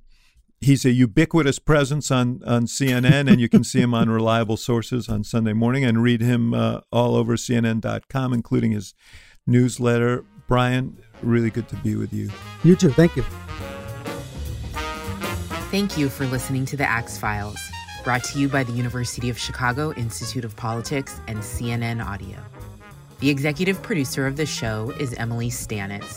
[0.62, 5.10] He's a ubiquitous presence on, on CNN, and you can see him on reliable sources
[5.10, 8.94] on Sunday morning and read him uh, all over CNN.com, including his
[9.46, 10.24] newsletter.
[10.48, 12.30] Brian, really good to be with you.
[12.64, 12.92] You too.
[12.92, 13.24] Thank you.
[15.72, 17.60] Thank you for listening to the Axe Files,
[18.04, 22.38] brought to you by the University of Chicago Institute of Politics and CNN Audio.
[23.20, 26.16] The executive producer of the show is Emily Stanitz.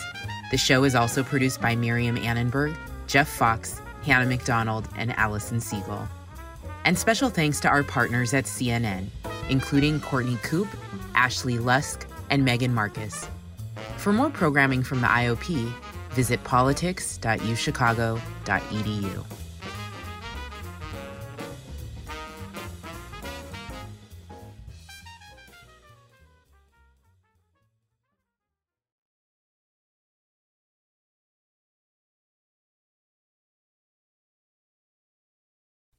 [0.51, 2.77] The show is also produced by Miriam Annenberg,
[3.07, 6.07] Jeff Fox, Hannah McDonald, and Allison Siegel.
[6.85, 9.07] And special thanks to our partners at CNN,
[9.49, 10.73] including Courtney Coupe,
[11.13, 13.27] Ashley Lusk, and Megan Marcus.
[13.97, 15.73] For more programming from the IOP,
[16.11, 19.42] visit politics.uchicago.edu.